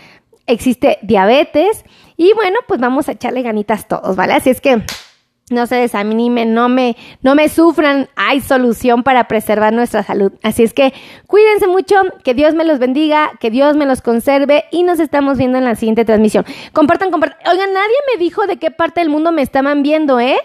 existe 0.48 1.00
diabetes. 1.02 1.84
Y 2.18 2.34
bueno, 2.34 2.58
pues 2.68 2.80
vamos 2.80 3.10
a 3.10 3.14
echarle 3.14 3.42
ganitas 3.42 3.88
todos, 3.88 4.16
¿vale? 4.16 4.34
Así 4.34 4.50
es 4.50 4.62
que 4.62 4.84
no 5.52 5.68
se 5.68 5.76
desanimen, 5.76 6.56
no 6.56 6.70
me, 6.70 6.98
no 7.22 7.36
me 7.36 7.50
sufran, 7.50 8.10
hay 8.16 8.42
solución 8.42 9.04
para 9.04 9.28
preservar 9.28 9.74
nuestra 9.74 10.02
salud. 10.02 10.32
Así 10.42 10.64
es 10.64 10.74
que 10.74 10.94
cuídense 11.28 11.68
mucho, 11.68 11.96
que 12.24 12.34
Dios 12.34 12.56
me 12.56 12.64
los 12.64 12.80
bendiga, 12.80 13.32
que 13.40 13.52
Dios 13.52 13.76
me 13.76 13.86
los 13.86 14.02
conserve 14.02 14.66
y 14.72 14.84
nos 14.84 15.00
estamos 15.00 15.38
viendo 15.38 15.60
en 15.60 15.66
la 15.66 15.76
siguiente 15.76 16.04
transmisión. 16.04 16.46
Compartan, 16.74 17.12
compartan. 17.12 17.40
Oigan, 17.52 17.74
nadie 17.74 17.96
me 18.12 18.24
dijo 18.24 18.48
de 18.48 18.58
qué 18.58 18.72
parte 18.72 19.02
del 19.02 19.10
mundo 19.10 19.32
me 19.32 19.44
estaban 19.44 19.84
viendo, 19.84 20.20
¿eh? 20.20 20.38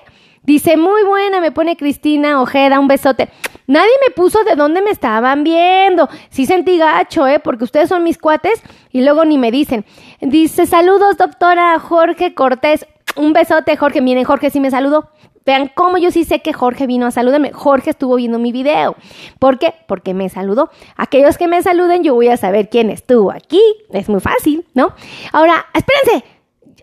Dice, 0.43 0.77
muy 0.77 1.03
buena, 1.05 1.41
me 1.41 1.53
pone 1.53 1.77
Cristina 1.77 2.41
Ojeda, 2.41 2.81
un 2.81 2.89
besote. 2.89 3.29
Nadie 3.71 3.93
me 4.05 4.13
puso 4.13 4.43
de 4.43 4.57
dónde 4.57 4.83
me 4.83 4.91
estaban 4.91 5.45
viendo. 5.45 6.09
Sí 6.31 6.45
sentí 6.45 6.77
gacho, 6.77 7.29
¿eh? 7.29 7.39
Porque 7.39 7.63
ustedes 7.63 7.89
son 7.89 8.03
mis 8.03 8.19
cuates 8.19 8.61
y 8.91 9.03
luego 9.03 9.25
ni 9.25 9.39
me 9.39 9.53
dicen. 9.53 9.85
Dice, 10.21 10.67
saludos, 10.67 11.17
doctora 11.17 11.79
Jorge 11.79 12.35
Cortés. 12.35 12.85
Un 13.15 13.33
besote, 13.33 13.77
Jorge. 13.77 14.01
Miren, 14.01 14.25
Jorge 14.25 14.51
sí 14.51 14.59
me 14.59 14.73
saludó. 14.73 15.11
Vean 15.47 15.71
cómo 15.73 15.99
yo 15.99 16.11
sí 16.11 16.25
sé 16.25 16.41
que 16.41 16.53
Jorge 16.53 16.89
vino 16.89 17.07
a 17.07 17.13
saludarme. 17.13 17.53
Jorge 17.53 17.91
estuvo 17.91 18.17
viendo 18.17 18.41
mi 18.41 18.51
video. 18.51 18.97
¿Por 19.39 19.61
qué? 19.61 19.73
Porque 19.87 20.15
me 20.15 20.29
saludó. 20.31 20.71
Aquellos 20.97 21.39
que 21.39 21.47
me 21.47 21.63
saluden, 21.63 22.03
yo 22.03 22.15
voy 22.15 22.27
a 22.27 22.37
saber 22.37 22.71
quién 22.71 22.91
estuvo 22.91 23.31
aquí. 23.31 23.63
Es 23.91 24.09
muy 24.09 24.21
fácil, 24.21 24.67
¿no? 24.75 24.95
Ahora, 25.31 25.67
espérense. 25.75 26.25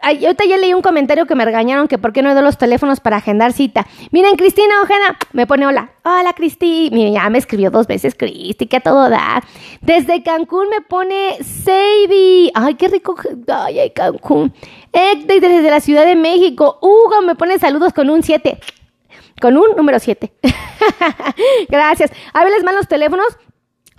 Ay, 0.01 0.25
ahorita 0.25 0.45
ya 0.45 0.57
leí 0.57 0.73
un 0.73 0.81
comentario 0.81 1.25
que 1.25 1.35
me 1.35 1.45
regañaron 1.45 1.87
que 1.87 1.97
por 1.97 2.13
qué 2.13 2.21
no 2.21 2.33
doy 2.33 2.43
los 2.43 2.57
teléfonos 2.57 2.99
para 2.99 3.17
agendar 3.17 3.53
cita. 3.53 3.87
Miren, 4.11 4.35
Cristina 4.35 4.81
Ojeda 4.81 5.17
me 5.33 5.47
pone 5.47 5.67
hola. 5.67 5.91
Hola, 6.03 6.33
Cristi. 6.33 6.89
Ya 7.11 7.29
me 7.29 7.37
escribió 7.37 7.71
dos 7.71 7.87
veces 7.87 8.15
Cristi, 8.15 8.67
que 8.67 8.79
todo 8.79 9.09
da. 9.09 9.43
Desde 9.81 10.23
Cancún 10.23 10.69
me 10.69 10.81
pone 10.81 11.37
Sadie. 11.43 12.51
Ay, 12.53 12.75
qué 12.75 12.87
rico. 12.87 13.15
Ay, 13.47 13.79
ay, 13.79 13.89
Cancún. 13.91 14.53
Ecte 14.93 15.39
desde 15.39 15.69
la 15.69 15.79
Ciudad 15.79 16.05
de 16.05 16.15
México. 16.15 16.79
Hugo 16.81 17.21
me 17.25 17.35
pone 17.35 17.59
saludos 17.59 17.93
con 17.93 18.09
un 18.09 18.23
7. 18.23 18.59
Con 19.41 19.57
un 19.57 19.75
número 19.75 19.99
7. 19.99 20.31
Gracias. 21.69 22.11
A 22.33 22.43
ver, 22.43 22.53
les 22.53 22.63
mando 22.63 22.79
los 22.79 22.87
teléfonos 22.87 23.27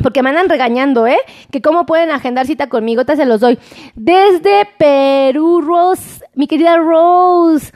porque 0.02 0.22
me 0.22 0.30
andan 0.30 0.48
regañando, 0.48 1.06
¿eh? 1.06 1.18
Que 1.50 1.60
cómo 1.60 1.86
pueden 1.86 2.10
agendar 2.10 2.46
cita 2.46 2.68
conmigo, 2.68 3.04
te 3.04 3.16
se 3.16 3.26
los 3.26 3.40
doy. 3.40 3.58
Desde 3.94 4.68
Perú, 4.78 5.60
Rose, 5.60 6.24
mi 6.34 6.46
querida 6.46 6.76
Rose. 6.76 7.72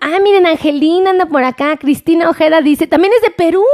Ah, 0.00 0.18
miren, 0.22 0.46
Angelina 0.46 1.10
anda 1.10 1.26
por 1.26 1.44
acá. 1.44 1.76
Cristina 1.76 2.30
Ojeda 2.30 2.60
dice, 2.60 2.86
también 2.86 3.12
es 3.16 3.22
de 3.22 3.30
Perú. 3.30 3.64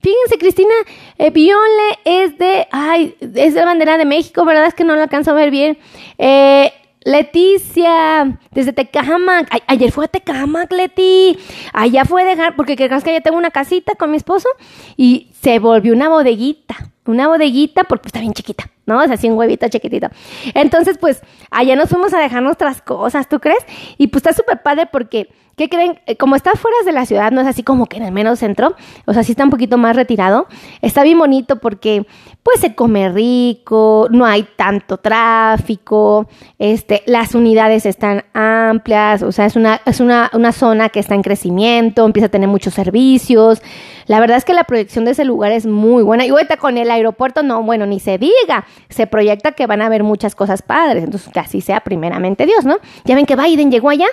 Fíjense, 0.00 0.38
Cristina 0.38 0.74
eh, 1.18 1.30
Viole 1.30 1.98
es 2.04 2.36
de, 2.36 2.66
ay, 2.72 3.14
es 3.20 3.54
de 3.54 3.60
la 3.60 3.66
bandera 3.66 3.98
de 3.98 4.04
México, 4.04 4.44
¿verdad? 4.44 4.66
Es 4.66 4.74
que 4.74 4.84
no 4.84 4.96
la 4.96 5.04
alcanzo 5.04 5.30
a 5.30 5.34
ver 5.34 5.50
bien. 5.50 5.78
Eh, 6.18 6.72
Leticia, 7.04 8.38
desde 8.50 8.72
Tecamac. 8.72 9.48
ayer 9.66 9.90
fue 9.92 10.04
a 10.06 10.08
Tecamac, 10.08 10.72
Leti. 10.72 11.38
Allá 11.72 12.04
fue 12.04 12.22
a 12.22 12.24
dejar, 12.24 12.56
porque 12.56 12.76
crees 12.76 13.04
que 13.04 13.12
ya 13.12 13.20
tengo 13.20 13.36
una 13.36 13.50
casita 13.50 13.94
con 13.94 14.10
mi 14.10 14.16
esposo 14.16 14.48
y 14.96 15.30
se 15.40 15.58
volvió 15.58 15.92
una 15.92 16.08
bodeguita 16.08 16.92
una 17.04 17.26
bodeguita 17.26 17.84
porque 17.84 18.08
está 18.08 18.20
bien 18.20 18.32
chiquita, 18.32 18.70
¿no? 18.86 19.02
Es 19.02 19.10
así 19.10 19.28
un 19.28 19.36
huevito 19.36 19.68
chiquitito. 19.68 20.08
Entonces, 20.54 20.98
pues, 20.98 21.20
allá 21.50 21.74
nos 21.74 21.88
fuimos 21.88 22.14
a 22.14 22.18
dejar 22.18 22.42
nuestras 22.42 22.80
cosas, 22.80 23.28
¿tú 23.28 23.40
crees? 23.40 23.64
Y 23.98 24.08
pues 24.08 24.24
está 24.24 24.32
súper 24.32 24.62
padre 24.62 24.86
porque 24.90 25.28
¿Qué 25.56 25.68
creen? 25.68 26.00
Eh, 26.06 26.16
como 26.16 26.34
está 26.34 26.52
fuera 26.52 26.76
de 26.86 26.92
la 26.92 27.04
ciudad, 27.04 27.30
no 27.30 27.42
es 27.42 27.46
así 27.46 27.62
como 27.62 27.84
que 27.86 27.98
en 27.98 28.04
el 28.04 28.12
menos 28.12 28.38
centro, 28.38 28.74
o 29.04 29.12
sea, 29.12 29.22
sí 29.22 29.32
está 29.32 29.44
un 29.44 29.50
poquito 29.50 29.76
más 29.76 29.94
retirado. 29.94 30.46
Está 30.80 31.02
bien 31.02 31.18
bonito 31.18 31.56
porque 31.60 32.06
pues 32.42 32.60
se 32.60 32.74
come 32.74 33.08
rico, 33.08 34.08
no 34.10 34.26
hay 34.26 34.46
tanto 34.56 34.98
tráfico, 34.98 36.26
este, 36.58 37.02
las 37.06 37.34
unidades 37.36 37.86
están 37.86 38.24
amplias, 38.34 39.22
o 39.22 39.30
sea, 39.30 39.46
es 39.46 39.54
una, 39.54 39.80
es 39.86 40.00
una, 40.00 40.28
una 40.32 40.50
zona 40.50 40.88
que 40.88 40.98
está 40.98 41.14
en 41.14 41.22
crecimiento, 41.22 42.04
empieza 42.04 42.26
a 42.26 42.30
tener 42.30 42.48
muchos 42.48 42.74
servicios. 42.74 43.62
La 44.06 44.18
verdad 44.18 44.36
es 44.36 44.44
que 44.44 44.54
la 44.54 44.64
proyección 44.64 45.04
de 45.04 45.12
ese 45.12 45.24
lugar 45.24 45.52
es 45.52 45.66
muy 45.66 46.02
buena. 46.02 46.26
Y 46.26 46.30
ahorita 46.30 46.56
con 46.56 46.78
el 46.78 46.90
aeropuerto, 46.90 47.42
no, 47.44 47.62
bueno, 47.62 47.86
ni 47.86 48.00
se 48.00 48.18
diga. 48.18 48.66
Se 48.88 49.06
proyecta 49.06 49.52
que 49.52 49.66
van 49.66 49.80
a 49.80 49.86
haber 49.86 50.02
muchas 50.02 50.34
cosas 50.34 50.62
padres. 50.62 51.04
Entonces, 51.04 51.32
que 51.32 51.40
así 51.40 51.60
sea 51.60 51.80
primeramente 51.80 52.44
Dios, 52.44 52.64
¿no? 52.64 52.78
Ya 53.04 53.14
ven 53.14 53.26
que 53.26 53.36
Biden 53.36 53.70
llegó 53.70 53.90
allá. 53.90 54.06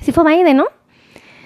Sí 0.00 0.12
fue 0.12 0.24
Biden, 0.24 0.58
¿no? 0.58 0.66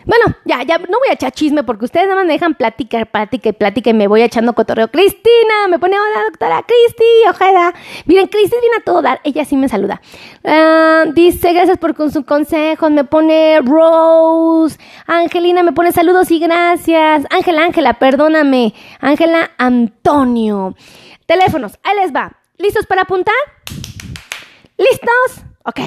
Bueno, 0.07 0.35
ya, 0.45 0.63
ya, 0.63 0.79
no 0.79 0.99
voy 0.99 1.09
a 1.11 1.15
echar 1.15 1.33
chisme 1.33 1.63
porque 1.63 1.85
ustedes 1.85 2.07
nada 2.07 2.21
más 2.21 2.27
me 2.27 2.33
dejan 2.33 2.55
plática, 2.55 3.05
plática 3.05 3.51
y 3.51 3.53
plática 3.53 3.91
y 3.91 3.95
me 3.95 4.09
voy 4.09 4.23
echando 4.23 4.55
cotorreo. 4.55 4.89
Cristina, 4.89 5.69
me 5.69 5.79
pone 5.79 5.97
hola 5.99 6.25
doctora 6.25 6.63
Cristi, 6.63 7.05
Ojeda. 7.29 7.75
Miren, 8.07 8.29
Cristi 8.29 8.57
viene 8.61 8.77
a 8.79 8.85
todo 8.85 9.03
dar, 9.03 9.21
ella 9.25 9.45
sí 9.45 9.57
me 9.57 9.69
saluda. 9.69 10.01
Ah, 10.45 11.05
dice, 11.15 11.53
gracias 11.53 11.79
por 11.79 11.95
con 11.95 12.11
sus 12.11 12.25
consejos, 12.25 12.91
me 12.91 13.05
pone 13.05 13.61
Rose. 13.63 14.79
Angelina 15.07 15.63
me 15.63 15.73
pone 15.73 15.93
saludos 15.93 16.31
y 16.31 16.39
gracias. 16.39 17.27
Ángela, 17.31 17.65
Ángela, 17.65 17.95
perdóname. 17.95 18.75
Ángela 19.01 19.51
Antonio. 19.59 20.75
Teléfonos, 21.27 21.79
ahí 21.83 21.97
les 21.97 22.15
va. 22.15 22.33
¿Listos 22.57 22.87
para 22.87 23.03
apuntar? 23.03 23.35
¿Listos? 24.77 25.45
Ok. 25.65 25.81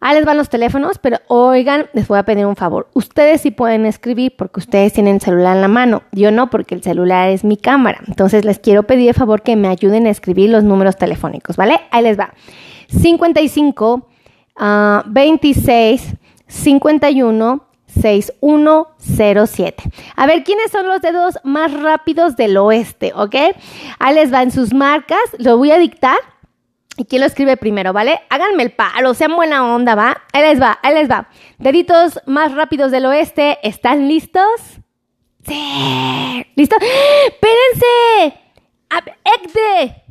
Ahí 0.00 0.14
les 0.14 0.24
van 0.24 0.36
los 0.36 0.50
teléfonos, 0.50 0.98
pero 0.98 1.18
oigan, 1.28 1.86
les 1.94 2.06
voy 2.06 2.18
a 2.18 2.22
pedir 2.24 2.44
un 2.46 2.54
favor. 2.56 2.88
Ustedes 2.92 3.40
sí 3.40 3.50
pueden 3.50 3.86
escribir 3.86 4.34
porque 4.36 4.60
ustedes 4.60 4.92
tienen 4.92 5.16
el 5.16 5.20
celular 5.20 5.56
en 5.56 5.62
la 5.62 5.68
mano. 5.68 6.02
Yo 6.12 6.30
no, 6.30 6.50
porque 6.50 6.74
el 6.74 6.82
celular 6.82 7.30
es 7.30 7.44
mi 7.44 7.56
cámara. 7.56 8.00
Entonces 8.06 8.44
les 8.44 8.58
quiero 8.58 8.82
pedir 8.82 9.08
el 9.08 9.14
favor 9.14 9.42
que 9.42 9.56
me 9.56 9.68
ayuden 9.68 10.06
a 10.06 10.10
escribir 10.10 10.50
los 10.50 10.64
números 10.64 10.96
telefónicos, 10.96 11.56
¿vale? 11.56 11.80
Ahí 11.90 12.02
les 12.02 12.18
va. 12.18 12.34
55 12.88 14.06
26 15.06 16.14
51 16.46 17.66
6107. 17.86 19.82
A 20.16 20.26
ver, 20.26 20.44
¿quiénes 20.44 20.70
son 20.70 20.86
los 20.86 21.00
dedos 21.00 21.38
más 21.44 21.72
rápidos 21.72 22.36
del 22.36 22.56
oeste? 22.58 23.12
¿Ok? 23.14 23.34
Ahí 23.98 24.14
les 24.14 24.32
va 24.32 24.42
en 24.42 24.50
sus 24.50 24.74
marcas. 24.74 25.18
Lo 25.38 25.56
voy 25.56 25.70
a 25.70 25.78
dictar 25.78 26.18
¿Y 26.98 27.04
quién 27.04 27.20
lo 27.20 27.26
escribe 27.26 27.56
primero, 27.56 27.92
vale? 27.92 28.20
Háganme 28.30 28.62
el 28.62 28.72
palo, 28.72 29.12
sean 29.12 29.36
buena 29.36 29.74
onda, 29.74 29.94
¿va? 29.94 30.22
Ahí 30.32 30.42
les 30.42 30.60
va, 30.60 30.78
ahí 30.82 30.94
les 30.94 31.10
va. 31.10 31.28
Deditos 31.58 32.20
más 32.26 32.54
rápidos 32.54 32.90
del 32.90 33.04
oeste, 33.06 33.58
¿están 33.62 34.08
listos? 34.08 34.80
Sí. 35.46 36.46
¿Listo? 36.54 36.76
¡Espérense! 36.76 38.40
¡Ecde! 39.24 40.02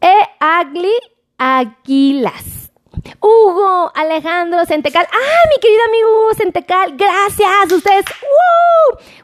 E 0.00 0.14
agli 0.40 0.92
aguilas. 1.38 2.61
Hugo, 3.20 3.90
Alejandro, 3.94 4.64
Centecal. 4.66 5.06
¡Ah, 5.10 5.48
mi 5.54 5.60
querido 5.60 5.80
amigo 5.88 6.08
Hugo 6.10 6.34
Centecal! 6.34 6.96
¡Gracias! 6.96 7.72
Ustedes 7.72 8.04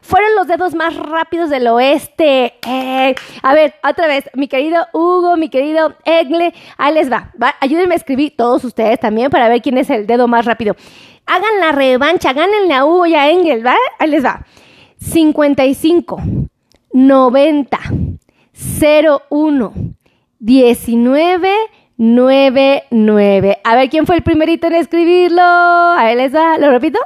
fueron 0.01 0.35
los 0.35 0.47
dedos 0.47 0.73
más 0.73 0.95
rápidos 0.95 1.49
del 1.49 1.67
oeste. 1.67 2.55
Eh, 2.67 3.15
a 3.41 3.53
ver, 3.53 3.75
otra 3.83 4.07
vez, 4.07 4.29
mi 4.33 4.47
querido 4.47 4.87
Hugo, 4.93 5.37
mi 5.37 5.49
querido 5.49 5.95
Egle. 6.05 6.53
Ahí 6.77 6.93
les 6.93 7.11
va, 7.11 7.31
Ayúdenme 7.59 7.93
a 7.93 7.97
escribir 7.97 8.35
todos 8.35 8.63
ustedes 8.63 8.99
también 8.99 9.29
para 9.29 9.49
ver 9.49 9.61
quién 9.61 9.77
es 9.77 9.89
el 9.89 10.07
dedo 10.07 10.27
más 10.27 10.45
rápido. 10.45 10.75
Hagan 11.25 11.59
la 11.59 11.71
revancha, 11.71 12.33
gánenle 12.33 12.73
a 12.73 12.85
Hugo 12.85 13.05
y 13.05 13.15
a 13.15 13.29
Engel, 13.29 13.65
¿va? 13.65 13.75
Ahí 13.99 14.09
les 14.09 14.25
va. 14.25 14.45
55, 14.97 16.21
90, 16.91 17.79
01, 19.29 19.73
19, 20.39 21.53
99. 21.99 23.59
A 23.61 23.75
ver, 23.75 23.89
¿quién 23.89 24.07
fue 24.07 24.15
el 24.15 24.23
primerito 24.23 24.67
en 24.67 24.75
escribirlo? 24.75 25.41
A 25.41 26.01
ver, 26.05 26.15
les 26.15 26.31
¿lo 26.31 26.71
repito? 26.71 26.97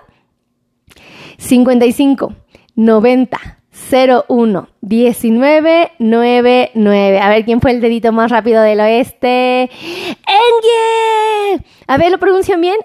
55, 1.37 2.31
90, 2.75 3.59
01, 4.29 4.69
19, 4.81 5.91
99. 5.97 7.19
A 7.19 7.29
ver, 7.29 7.43
¿quién 7.43 7.59
fue 7.59 7.71
el 7.71 7.81
dedito 7.81 8.11
más 8.11 8.29
rápido 8.29 8.61
del 8.61 8.81
oeste? 8.81 9.63
¡Engie! 9.63 11.65
A 11.87 11.97
ver, 11.97 12.11
¿lo 12.11 12.19
pronuncian 12.19 12.61
bien? 12.61 12.77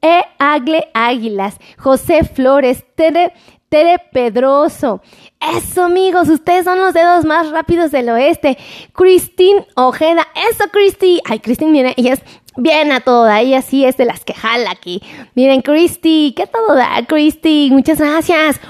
E. 0.00 0.22
Agle 0.38 0.88
Águilas, 0.94 1.58
José 1.78 2.22
Flores, 2.22 2.84
Tere 2.94 3.32
Tere 3.68 3.98
Pedroso. 4.12 5.02
Eso, 5.40 5.84
amigos, 5.84 6.28
ustedes 6.28 6.64
son 6.64 6.80
los 6.80 6.94
dedos 6.94 7.24
más 7.24 7.50
rápidos 7.50 7.90
del 7.90 8.08
oeste. 8.10 8.56
Christine 8.92 9.66
Ojeda. 9.74 10.26
Eso, 10.50 10.64
Christy. 10.70 11.20
Ay, 11.24 11.40
Christine, 11.40 11.70
miren, 11.70 11.94
ella 11.96 12.14
es 12.14 12.22
bien 12.56 12.92
a 12.92 13.00
toda. 13.00 13.40
Ella 13.40 13.62
sí 13.62 13.84
es 13.84 13.96
de 13.96 14.04
las 14.04 14.24
que 14.24 14.34
jala 14.34 14.70
aquí. 14.70 15.02
Miren, 15.34 15.62
Christy, 15.62 16.32
¿qué 16.36 16.46
todo 16.46 16.74
da, 16.74 17.04
Christy? 17.06 17.68
Muchas 17.72 17.98
gracias. 17.98 18.60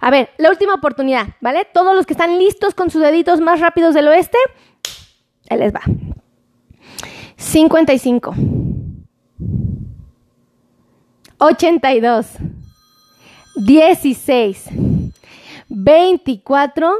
A 0.00 0.10
ver, 0.10 0.30
la 0.38 0.50
última 0.50 0.74
oportunidad, 0.74 1.28
¿vale? 1.40 1.66
Todos 1.72 1.94
los 1.94 2.06
que 2.06 2.14
están 2.14 2.38
listos 2.38 2.74
con 2.74 2.90
sus 2.90 3.02
deditos 3.02 3.40
más 3.40 3.60
rápidos 3.60 3.94
del 3.94 4.08
oeste, 4.08 4.38
ahí 5.50 5.58
les 5.58 5.74
va. 5.74 5.82
55. 7.36 8.34
82. 11.38 12.26
16, 13.56 14.64
24, 15.68 16.98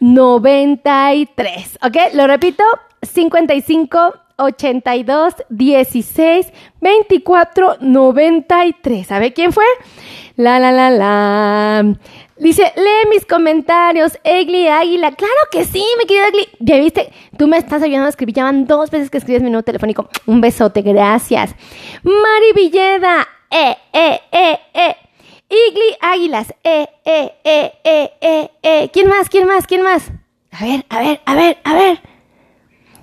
93. 0.00 1.78
¿Ok? 1.82 1.96
Lo 2.14 2.26
repito, 2.26 2.64
55, 3.02 4.14
82, 4.36 5.34
16, 5.48 6.52
24, 6.80 7.76
93. 7.80 9.06
¿Sabe 9.06 9.32
quién 9.32 9.52
fue? 9.52 9.64
La, 10.36 10.58
la, 10.58 10.72
la, 10.72 10.90
la. 10.90 11.96
Dice, 12.38 12.72
lee 12.74 13.08
mis 13.10 13.24
comentarios, 13.24 14.18
Egli 14.24 14.66
Águila. 14.66 15.12
Claro 15.12 15.32
que 15.50 15.64
sí, 15.64 15.84
mi 15.98 16.06
querida 16.06 16.28
Egli. 16.28 16.48
Ya 16.58 16.76
viste, 16.78 17.12
tú 17.38 17.46
me 17.46 17.56
estás 17.58 17.82
ayudando 17.82 18.06
a 18.06 18.10
escribir. 18.10 18.34
Ya 18.34 18.44
van 18.44 18.66
dos 18.66 18.90
veces 18.90 19.10
que 19.10 19.18
escribes 19.18 19.42
mi 19.42 19.50
número 19.50 19.62
telefónico. 19.62 20.08
Un 20.26 20.40
besote, 20.40 20.82
gracias. 20.82 21.54
Mari 22.02 22.52
Villeda. 22.54 23.28
Eh, 23.50 23.76
eh, 23.92 24.20
eh, 24.32 24.58
eh. 24.74 24.96
Igli 25.52 25.96
Águilas. 26.00 26.54
Eh, 26.64 26.86
eh, 27.04 27.34
eh, 27.44 27.72
eh, 27.84 28.12
eh, 28.22 28.50
eh. 28.62 28.90
¿Quién 28.90 29.06
más? 29.06 29.28
¿Quién 29.28 29.46
más? 29.46 29.66
¿Quién 29.66 29.82
más? 29.82 30.10
A 30.50 30.64
ver, 30.64 30.86
a 30.88 31.00
ver, 31.00 31.20
a 31.26 31.34
ver, 31.34 31.58
a 31.62 31.74
ver. 31.74 32.00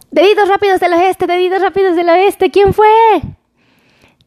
Deditos 0.10 0.50
rápidos 0.50 0.80
del 0.80 0.94
oeste, 0.94 1.28
deditos 1.28 1.62
rápidos 1.62 1.96
del 1.96 2.10
oeste. 2.10 2.50
¿Quién 2.50 2.74
fue? 2.74 2.88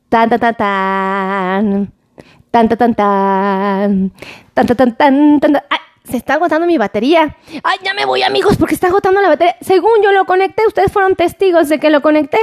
Tan, 0.08 0.30
tan, 0.30 0.38
tan, 0.38 0.54
tan. 0.54 1.92
Tan, 2.52 2.68
tan, 2.68 2.78
tan, 2.78 2.94
tan. 2.94 4.12
Tan, 4.54 4.66
tan, 4.66 5.40
tan. 5.40 5.56
Ay, 5.68 5.78
se 6.04 6.16
está 6.16 6.34
agotando 6.34 6.66
mi 6.66 6.78
batería. 6.78 7.36
Ay, 7.64 7.78
ya 7.82 7.94
me 7.94 8.04
voy, 8.04 8.22
amigos, 8.22 8.56
porque 8.56 8.74
está 8.74 8.86
agotando 8.86 9.20
la 9.20 9.30
batería. 9.30 9.56
Según 9.60 10.02
yo 10.02 10.12
lo 10.12 10.26
conecté, 10.26 10.64
ustedes 10.66 10.92
fueron 10.92 11.16
testigos 11.16 11.68
de 11.68 11.80
que 11.80 11.90
lo 11.90 12.02
conecté. 12.02 12.38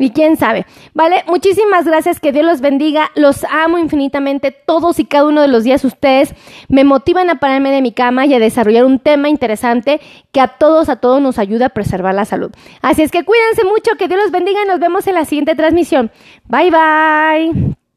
Y 0.00 0.10
quién 0.10 0.38
sabe. 0.38 0.64
Vale, 0.94 1.24
muchísimas 1.26 1.84
gracias. 1.84 2.20
Que 2.20 2.32
Dios 2.32 2.44
los 2.44 2.62
bendiga. 2.62 3.10
Los 3.14 3.44
amo 3.44 3.76
infinitamente. 3.76 4.50
Todos 4.50 4.98
y 4.98 5.04
cada 5.04 5.26
uno 5.26 5.42
de 5.42 5.48
los 5.48 5.62
días 5.62 5.84
ustedes 5.84 6.34
me 6.68 6.84
motivan 6.84 7.28
a 7.28 7.34
pararme 7.38 7.70
de 7.70 7.82
mi 7.82 7.92
cama 7.92 8.24
y 8.24 8.32
a 8.32 8.38
desarrollar 8.38 8.86
un 8.86 8.98
tema 8.98 9.28
interesante 9.28 10.00
que 10.32 10.40
a 10.40 10.48
todos, 10.48 10.88
a 10.88 10.96
todos 10.96 11.20
nos 11.20 11.38
ayuda 11.38 11.66
a 11.66 11.68
preservar 11.68 12.14
la 12.14 12.24
salud. 12.24 12.50
Así 12.80 13.02
es 13.02 13.10
que 13.10 13.24
cuídense 13.24 13.64
mucho. 13.64 13.96
Que 13.98 14.08
Dios 14.08 14.20
los 14.22 14.30
bendiga 14.30 14.64
nos 14.64 14.80
vemos 14.80 15.06
en 15.06 15.16
la 15.16 15.26
siguiente 15.26 15.54
transmisión. 15.54 16.10
Bye, 16.48 16.70
bye. 16.70 17.79